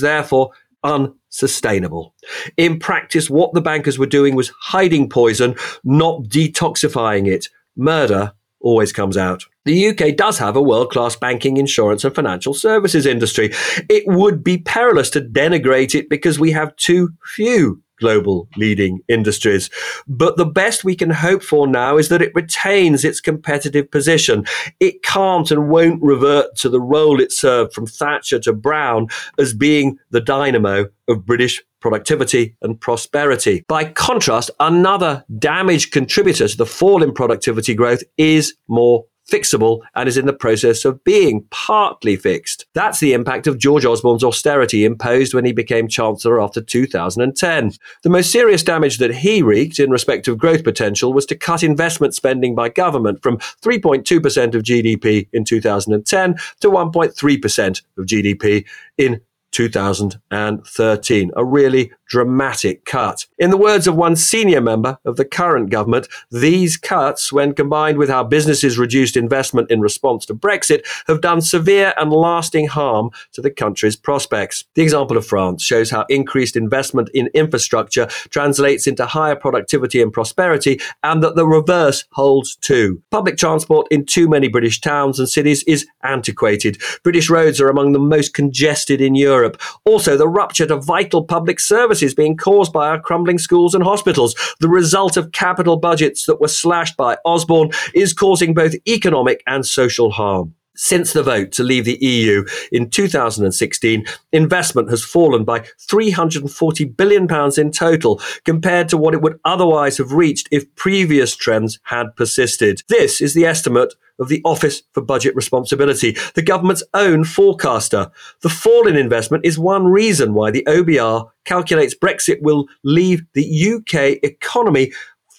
therefore 0.00 0.50
unsustainable. 0.84 2.14
In 2.56 2.78
practice, 2.78 3.28
what 3.28 3.52
the 3.52 3.60
bankers 3.60 3.98
were 3.98 4.06
doing 4.06 4.36
was 4.36 4.52
hiding 4.60 5.08
poison, 5.08 5.56
not 5.84 6.22
detoxifying 6.24 7.26
it. 7.26 7.48
Murder 7.76 8.32
always 8.60 8.92
comes 8.92 9.16
out. 9.16 9.44
The 9.64 9.88
UK 9.88 10.16
does 10.16 10.38
have 10.38 10.56
a 10.56 10.62
world 10.62 10.90
class 10.90 11.16
banking, 11.16 11.56
insurance, 11.56 12.04
and 12.04 12.14
financial 12.14 12.54
services 12.54 13.06
industry. 13.06 13.52
It 13.88 14.04
would 14.06 14.42
be 14.42 14.58
perilous 14.58 15.10
to 15.10 15.20
denigrate 15.20 15.94
it 15.94 16.08
because 16.08 16.38
we 16.38 16.52
have 16.52 16.74
too 16.76 17.10
few 17.34 17.82
global 17.98 18.48
leading 18.56 19.00
industries. 19.08 19.70
But 20.06 20.36
the 20.36 20.46
best 20.46 20.84
we 20.84 20.94
can 20.94 21.10
hope 21.10 21.42
for 21.42 21.66
now 21.66 21.96
is 21.96 22.08
that 22.08 22.22
it 22.22 22.34
retains 22.34 23.04
its 23.04 23.20
competitive 23.20 23.90
position. 23.90 24.44
It 24.80 25.02
can't 25.02 25.50
and 25.50 25.68
won't 25.68 26.02
revert 26.02 26.56
to 26.56 26.68
the 26.68 26.80
role 26.80 27.20
it 27.20 27.32
served 27.32 27.72
from 27.72 27.86
Thatcher 27.86 28.38
to 28.40 28.52
Brown 28.52 29.08
as 29.38 29.54
being 29.54 29.98
the 30.10 30.20
dynamo 30.20 30.86
of 31.08 31.24
British 31.24 31.62
productivity 31.80 32.56
and 32.62 32.80
prosperity. 32.80 33.64
By 33.68 33.84
contrast, 33.84 34.50
another 34.58 35.24
damaged 35.38 35.92
contributor 35.92 36.48
to 36.48 36.56
the 36.56 36.66
fall 36.66 37.02
in 37.02 37.12
productivity 37.12 37.74
growth 37.74 38.02
is 38.16 38.54
more 38.68 39.04
fixable 39.30 39.80
and 39.94 40.08
is 40.08 40.16
in 40.16 40.26
the 40.26 40.32
process 40.32 40.84
of 40.84 41.02
being 41.04 41.44
partly 41.50 42.16
fixed. 42.16 42.66
That's 42.74 43.00
the 43.00 43.12
impact 43.12 43.46
of 43.46 43.58
George 43.58 43.84
Osborne's 43.84 44.24
austerity 44.24 44.84
imposed 44.84 45.34
when 45.34 45.44
he 45.44 45.52
became 45.52 45.88
Chancellor 45.88 46.40
after 46.40 46.60
2010. 46.60 47.72
The 48.02 48.10
most 48.10 48.30
serious 48.30 48.62
damage 48.62 48.98
that 48.98 49.14
he 49.14 49.42
wreaked 49.42 49.78
in 49.78 49.90
respect 49.90 50.28
of 50.28 50.38
growth 50.38 50.64
potential 50.64 51.12
was 51.12 51.26
to 51.26 51.36
cut 51.36 51.62
investment 51.62 52.14
spending 52.14 52.54
by 52.54 52.68
government 52.68 53.22
from 53.22 53.38
3.2% 53.38 54.54
of 54.54 54.62
GDP 54.62 55.28
in 55.32 55.44
2010 55.44 56.36
to 56.60 56.68
1.3% 56.68 57.82
of 57.98 58.06
GDP 58.06 58.64
in 58.96 59.20
2013. 59.56 61.30
A 61.34 61.44
really 61.44 61.90
dramatic 62.08 62.84
cut. 62.84 63.26
In 63.38 63.48
the 63.48 63.56
words 63.56 63.86
of 63.86 63.96
one 63.96 64.14
senior 64.14 64.60
member 64.60 64.98
of 65.06 65.16
the 65.16 65.24
current 65.24 65.70
government, 65.70 66.08
these 66.30 66.76
cuts, 66.76 67.32
when 67.32 67.54
combined 67.54 67.96
with 67.96 68.10
how 68.10 68.22
businesses 68.22 68.78
reduced 68.78 69.16
investment 69.16 69.70
in 69.70 69.80
response 69.80 70.26
to 70.26 70.34
Brexit, 70.34 70.84
have 71.06 71.22
done 71.22 71.40
severe 71.40 71.94
and 71.96 72.12
lasting 72.12 72.68
harm 72.68 73.10
to 73.32 73.40
the 73.40 73.50
country's 73.50 73.96
prospects. 73.96 74.66
The 74.74 74.82
example 74.82 75.16
of 75.16 75.26
France 75.26 75.62
shows 75.62 75.90
how 75.90 76.04
increased 76.10 76.54
investment 76.54 77.08
in 77.14 77.28
infrastructure 77.32 78.06
translates 78.28 78.86
into 78.86 79.06
higher 79.06 79.36
productivity 79.36 80.02
and 80.02 80.12
prosperity, 80.12 80.78
and 81.02 81.22
that 81.22 81.34
the 81.34 81.46
reverse 81.46 82.04
holds 82.12 82.56
too. 82.56 83.02
Public 83.10 83.38
transport 83.38 83.86
in 83.90 84.04
too 84.04 84.28
many 84.28 84.48
British 84.48 84.82
towns 84.82 85.18
and 85.18 85.30
cities 85.30 85.64
is 85.64 85.86
antiquated. 86.02 86.78
British 87.02 87.30
roads 87.30 87.58
are 87.58 87.68
among 87.68 87.92
the 87.92 87.98
most 87.98 88.34
congested 88.34 89.00
in 89.00 89.14
Europe 89.14 89.45
Europe. 89.46 89.60
Also, 89.84 90.16
the 90.16 90.28
rupture 90.28 90.66
to 90.66 90.76
vital 90.76 91.24
public 91.24 91.60
services 91.60 92.14
being 92.14 92.36
caused 92.36 92.72
by 92.72 92.88
our 92.88 93.00
crumbling 93.00 93.38
schools 93.38 93.74
and 93.74 93.84
hospitals. 93.84 94.34
The 94.60 94.68
result 94.68 95.16
of 95.16 95.32
capital 95.32 95.76
budgets 95.76 96.26
that 96.26 96.40
were 96.40 96.48
slashed 96.48 96.96
by 96.96 97.18
Osborne 97.24 97.70
is 97.94 98.12
causing 98.12 98.54
both 98.54 98.74
economic 98.86 99.42
and 99.46 99.64
social 99.64 100.10
harm. 100.10 100.54
Since 100.76 101.12
the 101.12 101.22
vote 101.22 101.52
to 101.52 101.64
leave 101.64 101.84
the 101.84 101.98
EU 102.00 102.44
in 102.70 102.90
2016, 102.90 104.04
investment 104.32 104.90
has 104.90 105.04
fallen 105.04 105.44
by 105.44 105.60
£340 105.60 106.96
billion 106.96 107.26
in 107.58 107.70
total, 107.72 108.20
compared 108.44 108.88
to 108.90 108.96
what 108.96 109.14
it 109.14 109.22
would 109.22 109.40
otherwise 109.44 109.98
have 109.98 110.12
reached 110.12 110.48
if 110.50 110.72
previous 110.76 111.34
trends 111.34 111.78
had 111.84 112.14
persisted. 112.16 112.82
This 112.88 113.20
is 113.20 113.34
the 113.34 113.46
estimate 113.46 113.94
of 114.18 114.28
the 114.28 114.40
Office 114.44 114.82
for 114.92 115.02
Budget 115.02 115.34
Responsibility, 115.34 116.16
the 116.34 116.42
government's 116.42 116.82
own 116.94 117.24
forecaster. 117.24 118.10
The 118.40 118.48
fall 118.48 118.86
in 118.86 118.96
investment 118.96 119.44
is 119.44 119.58
one 119.58 119.86
reason 119.86 120.34
why 120.34 120.50
the 120.50 120.64
OBR 120.66 121.28
calculates 121.44 121.94
Brexit 121.94 122.40
will 122.40 122.66
leave 122.82 123.22
the 123.34 123.74
UK 123.74 124.18
economy 124.22 124.92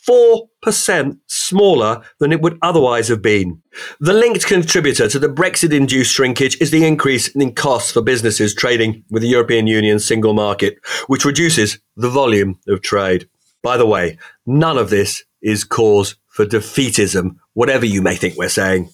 4% 0.08 1.20
smaller 1.28 2.02
than 2.20 2.32
it 2.32 2.42
would 2.42 2.58
otherwise 2.62 3.08
have 3.10 3.22
been. 3.22 3.62
The 4.00 4.14
linked 4.14 4.46
contributor 4.48 5.08
to 5.10 5.20
the 5.20 5.28
Brexit 5.28 5.74
induced 5.74 6.14
shrinkage 6.14 6.60
is 6.62 6.72
the 6.72 6.86
increase 6.86 7.28
in 7.30 7.54
costs 7.54 7.92
for 7.92 8.02
businesses 8.02 8.56
trading 8.56 9.04
with 9.10 9.22
the 9.22 9.30
European 9.30 9.68
Union's 9.68 10.06
single 10.06 10.34
market, 10.34 10.78
which 11.08 11.26
reduces 11.26 11.80
the 11.96 12.10
volume 12.10 12.60
of 12.68 12.82
trade. 12.82 13.28
By 13.62 13.78
the 13.78 13.86
way, 13.86 14.18
none 14.46 14.78
of 14.78 14.90
this 14.90 15.24
is 15.42 15.64
cause 15.64 16.16
for 16.28 16.46
defeatism, 16.46 17.38
whatever 17.54 17.86
you 17.86 18.02
may 18.02 18.16
think 18.16 18.38
we're 18.38 18.50
saying. 18.50 18.90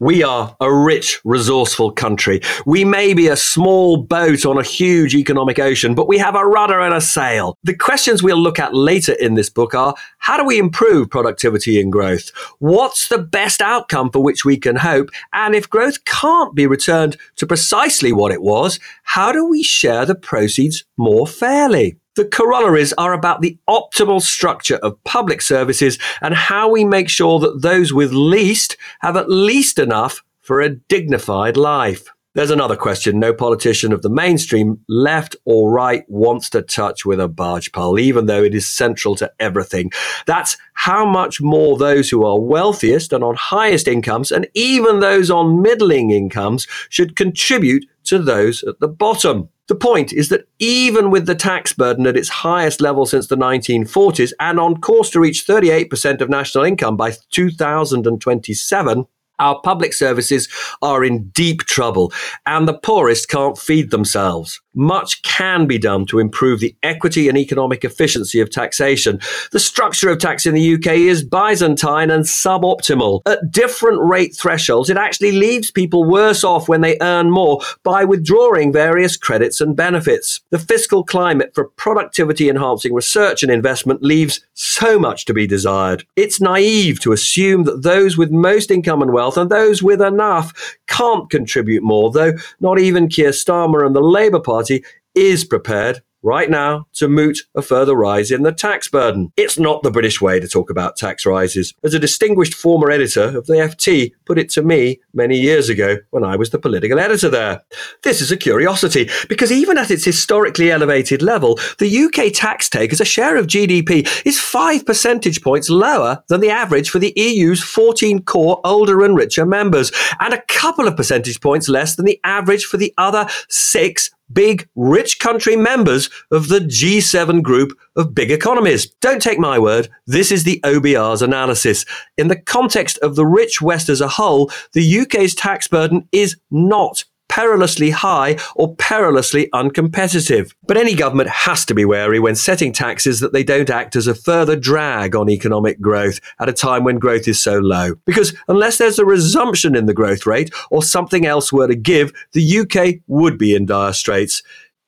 We 0.00 0.22
are 0.22 0.56
a 0.60 0.72
rich, 0.72 1.20
resourceful 1.24 1.92
country. 1.92 2.40
We 2.66 2.84
may 2.84 3.14
be 3.14 3.28
a 3.28 3.36
small 3.36 3.96
boat 3.96 4.44
on 4.44 4.58
a 4.58 4.62
huge 4.62 5.14
economic 5.14 5.58
ocean, 5.58 5.94
but 5.94 6.08
we 6.08 6.18
have 6.18 6.34
a 6.34 6.44
rudder 6.44 6.80
and 6.80 6.94
a 6.94 7.00
sail. 7.00 7.56
The 7.64 7.76
questions 7.76 8.22
we'll 8.22 8.36
look 8.36 8.58
at 8.58 8.74
later 8.74 9.12
in 9.12 9.34
this 9.34 9.50
book 9.50 9.74
are 9.74 9.94
how 10.18 10.36
do 10.36 10.44
we 10.44 10.58
improve 10.58 11.10
productivity 11.10 11.80
and 11.80 11.92
growth? 11.92 12.30
What's 12.58 13.08
the 13.08 13.18
best 13.18 13.60
outcome 13.60 14.10
for 14.10 14.22
which 14.22 14.44
we 14.44 14.56
can 14.56 14.76
hope? 14.76 15.10
And 15.32 15.54
if 15.54 15.70
growth 15.70 16.04
can't 16.04 16.54
be 16.54 16.66
returned 16.66 17.16
to 17.36 17.46
precisely 17.46 18.12
what 18.12 18.32
it 18.32 18.42
was, 18.42 18.78
how 19.02 19.32
do 19.32 19.46
we 19.46 19.62
share 19.62 20.06
the 20.06 20.14
proceeds 20.14 20.84
more 20.96 21.26
fairly? 21.26 21.96
The 22.16 22.24
corollaries 22.24 22.92
are 22.92 23.12
about 23.12 23.40
the 23.40 23.58
optimal 23.68 24.22
structure 24.22 24.76
of 24.76 25.02
public 25.02 25.42
services 25.42 25.98
and 26.22 26.32
how 26.32 26.70
we 26.70 26.84
make 26.84 27.08
sure 27.08 27.40
that 27.40 27.62
those 27.62 27.92
with 27.92 28.12
least 28.12 28.76
have 29.00 29.16
at 29.16 29.28
least 29.28 29.80
enough 29.80 30.22
for 30.40 30.60
a 30.60 30.76
dignified 30.76 31.56
life. 31.56 32.06
There's 32.34 32.50
another 32.50 32.76
question 32.76 33.18
no 33.18 33.32
politician 33.32 33.92
of 33.92 34.02
the 34.02 34.10
mainstream, 34.10 34.80
left 34.88 35.34
or 35.44 35.72
right, 35.72 36.04
wants 36.08 36.50
to 36.50 36.62
touch 36.62 37.04
with 37.04 37.20
a 37.20 37.28
barge 37.28 37.72
pole, 37.72 37.98
even 37.98 38.26
though 38.26 38.42
it 38.42 38.54
is 38.54 38.66
central 38.66 39.14
to 39.16 39.32
everything. 39.40 39.90
That's 40.26 40.56
how 40.72 41.04
much 41.04 41.40
more 41.40 41.78
those 41.78 42.10
who 42.10 42.24
are 42.24 42.40
wealthiest 42.40 43.12
and 43.12 43.22
on 43.22 43.36
highest 43.36 43.86
incomes, 43.86 44.32
and 44.32 44.48
even 44.54 44.98
those 44.98 45.30
on 45.30 45.62
middling 45.62 46.10
incomes, 46.10 46.66
should 46.88 47.14
contribute 47.14 47.86
to 48.04 48.18
those 48.18 48.62
at 48.64 48.80
the 48.80 48.88
bottom. 48.88 49.48
The 49.66 49.74
point 49.74 50.12
is 50.12 50.28
that 50.28 50.46
even 50.58 51.10
with 51.10 51.26
the 51.26 51.34
tax 51.34 51.72
burden 51.72 52.06
at 52.06 52.16
its 52.16 52.28
highest 52.28 52.80
level 52.80 53.06
since 53.06 53.28
the 53.28 53.36
1940s 53.36 54.32
and 54.38 54.60
on 54.60 54.80
course 54.80 55.10
to 55.10 55.20
reach 55.20 55.46
38% 55.46 56.20
of 56.20 56.28
national 56.28 56.64
income 56.64 56.96
by 56.96 57.12
2027, 57.30 59.06
our 59.38 59.60
public 59.62 59.94
services 59.94 60.48
are 60.82 61.02
in 61.02 61.28
deep 61.30 61.62
trouble 61.62 62.12
and 62.46 62.68
the 62.68 62.78
poorest 62.78 63.28
can't 63.28 63.58
feed 63.58 63.90
themselves. 63.90 64.60
Much 64.74 65.22
can 65.22 65.66
be 65.66 65.78
done 65.78 66.06
to 66.06 66.18
improve 66.18 66.60
the 66.60 66.74
equity 66.82 67.28
and 67.28 67.38
economic 67.38 67.84
efficiency 67.84 68.40
of 68.40 68.50
taxation. 68.50 69.20
The 69.52 69.60
structure 69.60 70.10
of 70.10 70.18
tax 70.18 70.46
in 70.46 70.54
the 70.54 70.74
UK 70.74 70.86
is 70.94 71.22
Byzantine 71.22 72.10
and 72.10 72.24
suboptimal. 72.24 73.22
At 73.26 73.50
different 73.50 74.00
rate 74.02 74.34
thresholds, 74.36 74.90
it 74.90 74.96
actually 74.96 75.32
leaves 75.32 75.70
people 75.70 76.04
worse 76.04 76.44
off 76.44 76.68
when 76.68 76.80
they 76.80 76.98
earn 77.00 77.30
more 77.30 77.60
by 77.82 78.04
withdrawing 78.04 78.72
various 78.72 79.16
credits 79.16 79.60
and 79.60 79.76
benefits. 79.76 80.40
The 80.50 80.58
fiscal 80.58 81.04
climate 81.04 81.52
for 81.54 81.68
productivity 81.76 82.48
enhancing 82.48 82.92
research 82.92 83.42
and 83.42 83.52
investment 83.52 84.02
leaves 84.02 84.40
so 84.54 84.98
much 84.98 85.24
to 85.26 85.34
be 85.34 85.46
desired. 85.46 86.04
It's 86.16 86.40
naive 86.40 87.00
to 87.00 87.12
assume 87.12 87.64
that 87.64 87.82
those 87.82 88.16
with 88.16 88.30
most 88.30 88.70
income 88.70 89.02
and 89.02 89.12
wealth 89.12 89.36
and 89.36 89.50
those 89.50 89.82
with 89.82 90.00
enough 90.00 90.76
can't 90.86 91.28
contribute 91.30 91.82
more, 91.82 92.10
though 92.10 92.32
not 92.60 92.78
even 92.78 93.08
Keir 93.08 93.30
Starmer 93.30 93.84
and 93.84 93.94
the 93.94 94.00
Labour 94.00 94.40
Party 94.40 94.63
Party 94.64 94.82
is 95.14 95.44
prepared 95.44 96.00
right 96.24 96.48
now 96.48 96.86
to 96.94 97.06
moot 97.06 97.38
a 97.54 97.60
further 97.60 97.94
rise 97.94 98.30
in 98.30 98.42
the 98.42 98.52
tax 98.52 98.88
burden. 98.88 99.30
It's 99.36 99.58
not 99.58 99.82
the 99.82 99.90
British 99.90 100.20
way 100.20 100.40
to 100.40 100.48
talk 100.48 100.70
about 100.70 100.96
tax 100.96 101.26
rises. 101.26 101.74
As 101.84 101.92
a 101.92 101.98
distinguished 101.98 102.54
former 102.54 102.90
editor 102.90 103.36
of 103.36 103.46
the 103.46 103.54
FT 103.54 104.12
put 104.24 104.38
it 104.38 104.48
to 104.50 104.62
me 104.62 105.00
many 105.12 105.38
years 105.38 105.68
ago 105.68 105.98
when 106.10 106.24
I 106.24 106.36
was 106.36 106.48
the 106.48 106.58
political 106.58 106.98
editor 106.98 107.28
there. 107.28 107.62
This 108.02 108.22
is 108.22 108.32
a 108.32 108.38
curiosity 108.38 109.10
because 109.28 109.52
even 109.52 109.76
at 109.76 109.90
its 109.90 110.04
historically 110.04 110.70
elevated 110.70 111.20
level, 111.20 111.58
the 111.78 112.04
UK 112.04 112.32
tax 112.32 112.70
take 112.70 112.92
as 112.92 113.02
a 113.02 113.04
share 113.04 113.36
of 113.36 113.46
GDP 113.46 114.08
is 114.24 114.40
five 114.40 114.86
percentage 114.86 115.42
points 115.42 115.68
lower 115.68 116.24
than 116.28 116.40
the 116.40 116.50
average 116.50 116.88
for 116.88 116.98
the 116.98 117.12
EU's 117.16 117.62
14 117.62 118.22
core 118.22 118.60
older 118.64 119.04
and 119.04 119.14
richer 119.14 119.44
members, 119.44 119.92
and 120.20 120.32
a 120.32 120.42
couple 120.48 120.88
of 120.88 120.96
percentage 120.96 121.40
points 121.42 121.68
less 121.68 121.96
than 121.96 122.06
the 122.06 122.20
average 122.24 122.64
for 122.64 122.78
the 122.78 122.94
other 122.96 123.28
six 123.50 124.10
big, 124.32 124.68
rich 124.74 125.18
country 125.18 125.56
members 125.56 126.10
of 126.30 126.48
the 126.48 126.60
G7 126.60 127.42
group 127.42 127.72
of 127.96 128.14
big 128.14 128.30
economies. 128.30 128.86
Don't 129.00 129.22
take 129.22 129.38
my 129.38 129.58
word, 129.58 129.88
this 130.06 130.32
is 130.32 130.44
the 130.44 130.60
OBR's 130.64 131.22
analysis. 131.22 131.84
In 132.16 132.28
the 132.28 132.40
context 132.40 132.98
of 132.98 133.16
the 133.16 133.26
rich 133.26 133.60
West 133.60 133.88
as 133.88 134.00
a 134.00 134.08
whole, 134.08 134.50
the 134.72 135.00
UK's 135.00 135.34
tax 135.34 135.68
burden 135.68 136.08
is 136.12 136.36
not 136.50 137.04
perilously 137.34 137.90
high 137.90 138.36
or 138.54 138.76
perilously 138.76 139.48
uncompetitive. 139.52 140.54
But 140.68 140.76
any 140.76 140.94
government 140.94 141.30
has 141.30 141.64
to 141.64 141.74
be 141.74 141.84
wary 141.84 142.20
when 142.20 142.36
setting 142.36 142.72
taxes 142.72 143.18
that 143.18 143.32
they 143.32 143.42
don't 143.42 143.70
act 143.70 143.96
as 143.96 144.06
a 144.06 144.14
further 144.14 144.54
drag 144.54 145.16
on 145.16 145.28
economic 145.28 145.80
growth 145.80 146.20
at 146.38 146.48
a 146.48 146.52
time 146.52 146.84
when 146.84 147.00
growth 147.00 147.26
is 147.26 147.42
so 147.42 147.58
low. 147.58 147.96
Because 148.04 148.36
unless 148.46 148.78
there's 148.78 149.00
a 149.00 149.04
resumption 149.04 149.74
in 149.74 149.86
the 149.86 149.94
growth 149.94 150.26
rate 150.26 150.54
or 150.70 150.80
something 150.80 151.26
else 151.26 151.52
were 151.52 151.66
to 151.66 151.74
give, 151.74 152.12
the 152.34 152.58
UK 152.60 153.00
would 153.08 153.36
be 153.36 153.56
in 153.56 153.66
dire 153.66 153.94
straits. 153.94 154.44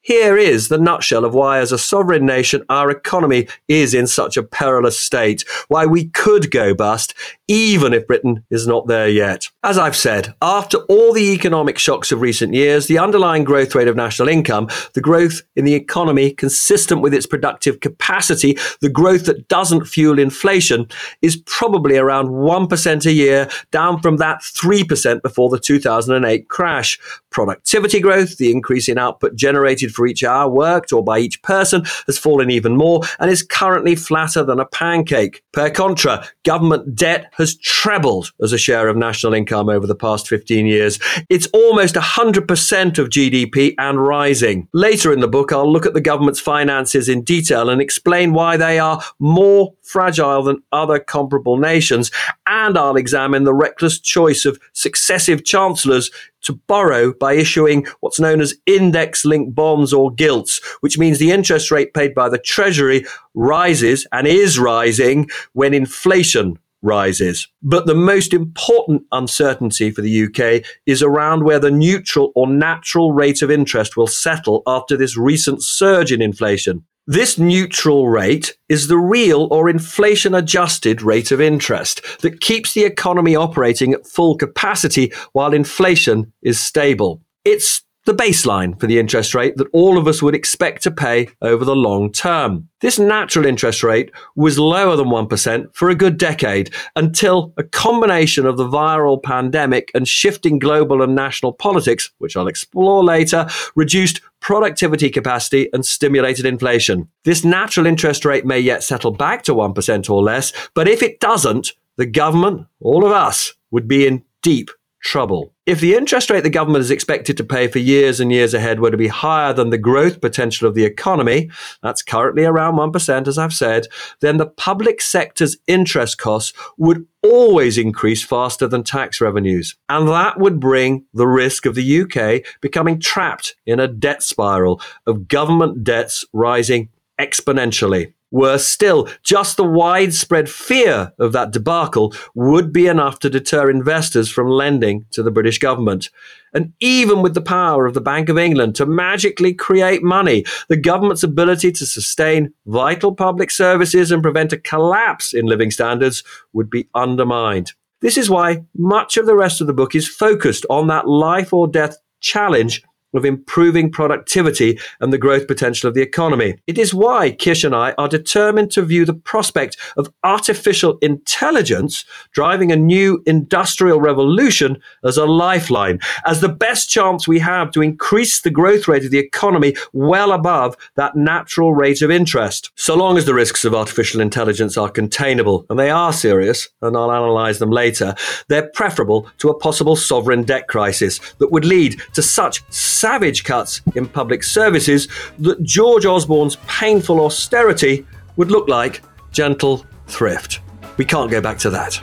Here 0.07 0.37
is 0.37 0.69
the 0.69 0.79
nutshell 0.79 1.25
of 1.25 1.35
why, 1.35 1.59
as 1.59 1.73
a 1.73 1.79
sovereign 1.79 2.25
nation, 2.25 2.63
our 2.69 2.91
economy 2.91 3.49
is 3.67 3.93
in 3.93 4.07
such 4.07 4.37
a 4.37 4.43
perilous 4.45 4.97
state, 4.97 5.45
why 5.67 5.85
we 5.85 6.05
could 6.11 6.53
go 6.53 6.75
bust, 6.75 7.13
even 7.49 7.93
if 7.93 8.07
Britain 8.07 8.45
is 8.49 8.69
not 8.69 8.87
there 8.87 9.09
yet. 9.09 9.49
As 9.65 9.77
I've 9.79 9.97
said, 9.97 10.33
after 10.41 10.79
all 10.85 11.13
the 11.13 11.33
economic 11.33 11.77
shocks 11.77 12.13
of 12.13 12.21
recent 12.21 12.55
years, 12.55 12.87
the 12.87 13.01
underlying 13.01 13.43
growth 13.43 13.75
rate 13.75 13.89
of 13.89 13.97
national 13.97 14.29
income, 14.29 14.69
the 14.95 15.01
growth 15.01 15.43
in 15.57 15.65
the 15.65 15.75
economy 15.75 16.31
consistent 16.31 17.03
with 17.03 17.13
its 17.13 17.27
productive 17.27 17.81
capacity, 17.81 18.57
the 18.81 18.89
growth 18.89 19.27
that 19.27 19.49
doesn't 19.49 19.87
fuel 19.87 20.21
inflation, 20.21 20.87
is 21.21 21.43
probably 21.47 21.99
around 21.99 22.29
1% 22.29 23.07
a 23.07 23.13
year, 23.13 23.49
down 23.73 24.01
from 24.01 24.19
that 24.19 24.39
3% 24.43 25.21
before 25.21 25.51
the 25.51 25.59
2008 25.59 26.49
crash. 26.49 26.97
Productivity 27.31 27.99
growth, 27.99 28.39
the 28.39 28.53
increase 28.53 28.89
in 28.89 28.99
output 28.99 29.35
generated 29.35 29.96
for 29.97 30.07
each 30.07 30.23
hour 30.23 30.49
worked 30.49 30.93
or 30.93 31.03
by 31.03 31.19
each 31.19 31.43
person 31.43 31.85
has 32.07 32.19
fallen 32.19 32.51
even 32.51 32.77
more 32.77 33.01
and 33.19 33.31
is 33.31 33.43
currently 33.43 33.97
flatter 33.97 34.45
than 34.45 34.61
a 34.61 34.67
pancake. 34.67 35.43
Per 35.53 35.71
contra, 35.71 36.25
government 36.45 36.95
debt 36.95 37.33
has 37.37 37.57
trebled 37.57 38.33
as 38.43 38.53
a 38.53 38.59
share 38.59 38.89
of 38.89 38.97
national 38.97 39.35
income 39.35 39.69
over 39.69 39.87
the 39.87 39.95
past 39.95 40.29
15 40.29 40.67
years. 40.67 40.99
It's 41.29 41.49
almost 41.49 41.95
100% 41.95 42.99
of 42.99 43.09
GDP 43.09 43.75
and 43.79 44.01
rising. 44.01 44.69
Later 44.73 45.13
in 45.13 45.21
the 45.21 45.29
book, 45.29 45.53
I'll 45.53 45.71
look 45.71 45.87
at 45.87 45.95
the 45.95 46.01
government's 46.01 46.41
finances 46.41 47.09
in 47.09 47.23
detail 47.23 47.71
and 47.71 47.81
explain 47.81 48.33
why 48.33 48.57
they 48.57 48.79
are 48.79 49.03
more 49.19 49.73
fragile 49.83 50.43
than 50.43 50.63
other 50.73 50.99
comparable 50.99 51.57
nations. 51.57 52.11
And 52.47 52.77
I'll 52.77 52.97
examine 52.97 53.45
the 53.45 53.55
reckless 53.55 53.99
choice 53.99 54.45
of 54.45 54.59
successive 54.73 55.45
chancellors 55.45 56.11
to 56.47 56.55
borrow 56.67 57.13
by 57.13 57.35
issuing 57.35 57.87
what's 58.01 58.21
known 58.21 58.41
as 58.41 58.55
index 58.67 59.25
linked 59.25 59.55
bonds 59.55 59.93
or 59.93 60.13
gilts, 60.13 60.61
which 60.81 60.99
means 60.99 61.19
the 61.19 61.31
interest 61.31 61.71
rate 61.71 61.95
paid 61.95 62.15
by 62.15 62.29
the 62.29 62.39
Treasury 62.39 63.05
rises 63.35 64.07
and 64.13 64.27
is 64.27 64.59
rising 64.59 65.29
when 65.53 65.75
inflation 65.75 66.59
rises. 66.83 67.49
But 67.63 67.87
the 67.87 67.95
most 67.95 68.33
important 68.33 69.03
uncertainty 69.13 69.91
for 69.91 70.03
the 70.03 70.25
UK 70.25 70.65
is 70.87 71.03
around 71.03 71.45
where 71.45 71.59
the 71.59 71.71
neutral 71.71 72.33
or 72.35 72.47
natural 72.47 73.13
rate 73.13 73.43
of 73.43 73.51
interest 73.51 73.97
will 73.97 74.07
settle 74.07 74.63
after 74.67 74.97
this 74.97 75.17
recent 75.17 75.63
surge 75.63 76.13
in 76.13 76.23
inflation. 76.23 76.85
This 77.09 77.39
neutral 77.39 78.09
rate 78.09 78.57
is 78.69 78.89
the 78.89 78.99
real 78.99 79.47
or 79.53 79.71
inflation 79.71 80.35
adjusted 80.35 81.03
rate 81.03 81.31
of 81.31 81.41
interest 81.41 82.03
that 82.23 82.41
keeps 82.41 82.75
the 82.75 82.85
economy 82.85 83.37
operating 83.37 83.95
at 83.95 84.09
full 84.09 84.37
capacity 84.37 85.13
while 85.33 85.53
inflation 85.53 86.33
is 86.43 86.59
stable. 86.59 87.23
It's 87.45 87.83
the 88.07 88.15
baseline 88.15 88.79
for 88.81 88.87
the 88.87 88.99
interest 88.99 89.35
rate 89.35 89.57
that 89.57 89.69
all 89.73 89.99
of 89.99 90.07
us 90.07 90.23
would 90.23 90.35
expect 90.35 90.83
to 90.85 90.91
pay 90.91 91.29
over 91.43 91.65
the 91.65 91.77
long 91.77 92.11
term. 92.11 92.69
This 92.81 92.99
natural 92.99 93.45
interest 93.45 93.83
rate 93.83 94.13
was 94.37 94.59
lower 94.59 94.97
than 94.97 95.09
1% 95.09 95.75
for 95.75 95.91
a 95.91 95.95
good 95.95 96.17
decade 96.17 96.73
until 96.95 97.53
a 97.57 97.65
combination 97.65 98.47
of 98.47 98.57
the 98.57 98.69
viral 98.69 99.21
pandemic 99.21 99.91
and 99.93 100.07
shifting 100.07 100.61
global 100.61 101.03
and 101.03 101.17
national 101.17 101.53
politics, 101.53 102.13
which 102.19 102.37
I'll 102.37 102.49
explore 102.49 103.03
later, 103.03 103.49
reduced 103.75 104.21
productivity 104.41 105.11
capacity 105.11 105.69
and 105.73 105.85
stimulated 105.85 106.47
inflation. 106.47 107.09
This 107.25 107.45
natural 107.45 107.87
interest 107.87 108.25
rate 108.25 108.47
may 108.47 108.61
yet 108.61 108.85
settle 108.85 109.11
back 109.11 109.43
to 109.45 109.55
1% 109.55 110.11
or 110.11 110.23
less, 110.23 110.53
but 110.75 110.87
if 110.87 111.03
it 111.03 111.19
doesn't, 111.19 111.73
the 111.97 112.07
government, 112.07 112.67
all 112.81 113.05
of 113.05 113.11
us, 113.11 113.55
would 113.73 113.89
be 113.89 114.07
in 114.07 114.23
deep 114.43 114.71
trouble. 115.01 115.53
If 115.67 115.81
the 115.81 115.95
interest 115.95 116.31
rate 116.31 116.43
the 116.43 116.51
government 116.51 116.83
is 116.83 116.91
expected 116.91 117.37
to 117.37 117.45
pay 117.45 117.69
for 117.69 117.79
years 117.79 118.21
and 118.21 118.33
years 118.33 118.55
ahead 118.55 118.81
were 118.81 118.91
to 118.91 118.97
be 118.97 119.09
higher 119.09 119.53
than 119.53 119.71
the 119.71 119.79
growth 119.79 120.21
potential 120.21 120.69
of 120.69 120.75
the 120.75 120.85
economy, 120.85 121.51
that's 121.83 122.03
currently 122.03 122.45
around 122.45 122.75
1%, 122.75 123.29
as 123.29 123.39
I've 123.39 123.53
said, 123.53 123.87
then 124.21 124.37
the 124.37 124.47
public 124.47 125.01
sector's 125.01 125.57
interest 125.67 126.19
costs 126.19 126.53
would 126.79 127.07
always 127.23 127.79
increase 127.79 128.23
faster 128.23 128.67
than 128.67 128.85
tax 128.85 129.21
revenues. 129.21 129.77
And 129.89 130.09
that 130.09 130.39
would 130.39 130.61
bring 130.61 131.05
the 131.15 131.27
risk 131.27 131.67
of 131.67 131.75
the 131.75 132.03
UK 132.03 132.45
becoming 132.61 133.01
trapped 133.01 133.57
in 133.67 133.81
a 133.81 133.89
debt 133.89 134.23
spiral 134.23 134.81
of 135.07 135.29
government 135.29 135.85
debts 135.85 136.25
rising 136.33 136.89
exponentially. 137.21 138.13
Worse 138.33 138.67
still, 138.67 139.09
just 139.23 139.57
the 139.57 139.65
widespread 139.65 140.51
fear 140.51 141.13
of 141.19 141.33
that 141.33 141.53
debacle 141.53 142.13
would 142.35 142.73
be 142.73 142.89
enough 142.89 143.21
to 143.21 143.31
deter 143.31 143.71
investors 143.71 144.29
from 144.29 144.49
lending 144.49 145.07
to 145.13 145.23
the 145.23 145.31
British 145.31 145.59
government. 145.59 146.11
And 146.53 146.73
even 146.81 147.23
with 147.23 147.35
the 147.35 147.41
power 147.41 147.87
of 147.87 147.95
the 147.95 148.01
Bank 148.01 148.29
of 148.29 148.37
England 148.37 148.75
to 148.77 148.87
magically 148.87 149.55
create 149.55 150.03
money, 150.03 150.45
the 150.69 150.77
government's 150.77 151.23
ability 151.23 151.71
to 151.73 151.87
sustain 151.87 152.53
vital 152.67 153.15
public 153.15 153.51
services 153.51 154.11
and 154.11 154.23
prevent 154.23 154.53
a 154.53 154.59
collapse 154.59 155.33
in 155.33 155.47
living 155.47 155.71
standards 155.71 156.25
would 156.53 156.69
be 156.69 156.89
undermined. 156.95 157.73
This 158.01 158.19
is 158.19 158.29
why 158.29 158.65
much 158.77 159.17
of 159.17 159.27
the 159.27 159.37
rest 159.37 159.61
of 159.61 159.67
the 159.67 159.73
book 159.73 159.95
is 159.95 160.09
focused 160.09 160.67
on 160.69 160.89
that 160.89 161.09
life 161.09 161.53
or 161.53 161.69
death 161.69 161.97
challenge 162.21 162.83
of 163.15 163.25
improving 163.25 163.91
productivity 163.91 164.79
and 165.01 165.13
the 165.13 165.19
growth 165.19 165.47
potential 165.47 165.89
of 165.89 165.95
the 165.95 166.03
economy. 166.03 166.57
It 166.67 166.79
is 166.79 166.95
why 166.95 167.31
Kish 167.31 167.65
and 167.65 167.75
I 167.75 167.93
are 167.99 168.09
determined 168.09 168.71
to 168.73 168.83
view 168.83 169.05
the 169.05 169.15
prospect 169.15 169.77
of 169.97 170.13
artificial 170.23 170.99
intelligence 170.99 172.05
driving 172.33 172.73
a 172.73 172.77
new 172.77 173.23
industrial 173.27 174.01
revolution 174.01 174.79
as 175.05 175.17
a 175.17 175.25
lifeline, 175.25 175.99
as 176.27 176.41
the 176.41 176.49
best 176.49 176.91
chance 176.91 177.27
we 177.27 177.39
have 177.39 177.71
to 177.73 177.83
increase 177.83 178.41
the 178.41 178.51
growth 178.51 178.89
rate 178.89 179.05
of 179.05 179.11
the 179.11 179.19
economy 179.19 179.75
well 179.93 180.33
above 180.33 180.77
that 180.97 181.17
natural 181.17 181.75
rate 181.75 182.03
of 182.03 182.11
interest. 182.11 182.71
So 182.75 182.97
long 182.97 183.17
as 183.17 183.25
the 183.25 183.35
risks 183.35 183.65
of 183.65 183.75
artificial 183.75 184.21
intelligence 184.21 184.77
are 184.77 184.91
containable, 184.91 185.67
and 185.71 185.79
they 185.79 185.91
are 185.91 186.13
serious, 186.13 186.69
and 186.83 186.97
I'll 186.97 187.13
analyze 187.13 187.59
them 187.59 187.71
later, 187.71 188.15
they're 188.49 188.71
preferable 188.75 189.29
to 189.39 189.49
a 189.49 189.59
possible 189.59 189.97
sovereign 189.97 190.43
debt 190.43 190.69
crisis 190.69 191.19
that 191.39 191.53
would 191.53 191.65
lead 191.65 192.01
to 192.15 192.23
such 192.23 192.63
savage 192.97 193.45
cuts 193.45 193.81
in 193.95 194.07
public 194.07 194.43
services 194.43 195.09
that 195.39 195.63
George 195.63 196.07
Osborne's 196.07 196.57
painful 196.67 197.25
austerity 197.25 198.07
would 198.37 198.51
look 198.51 198.69
like 198.69 199.03
gentle 199.33 199.85
thrift. 200.07 200.61
We 200.97 201.05
can't 201.05 201.31
go 201.31 201.41
back 201.41 201.59
to 201.59 201.71
that. 201.71 202.01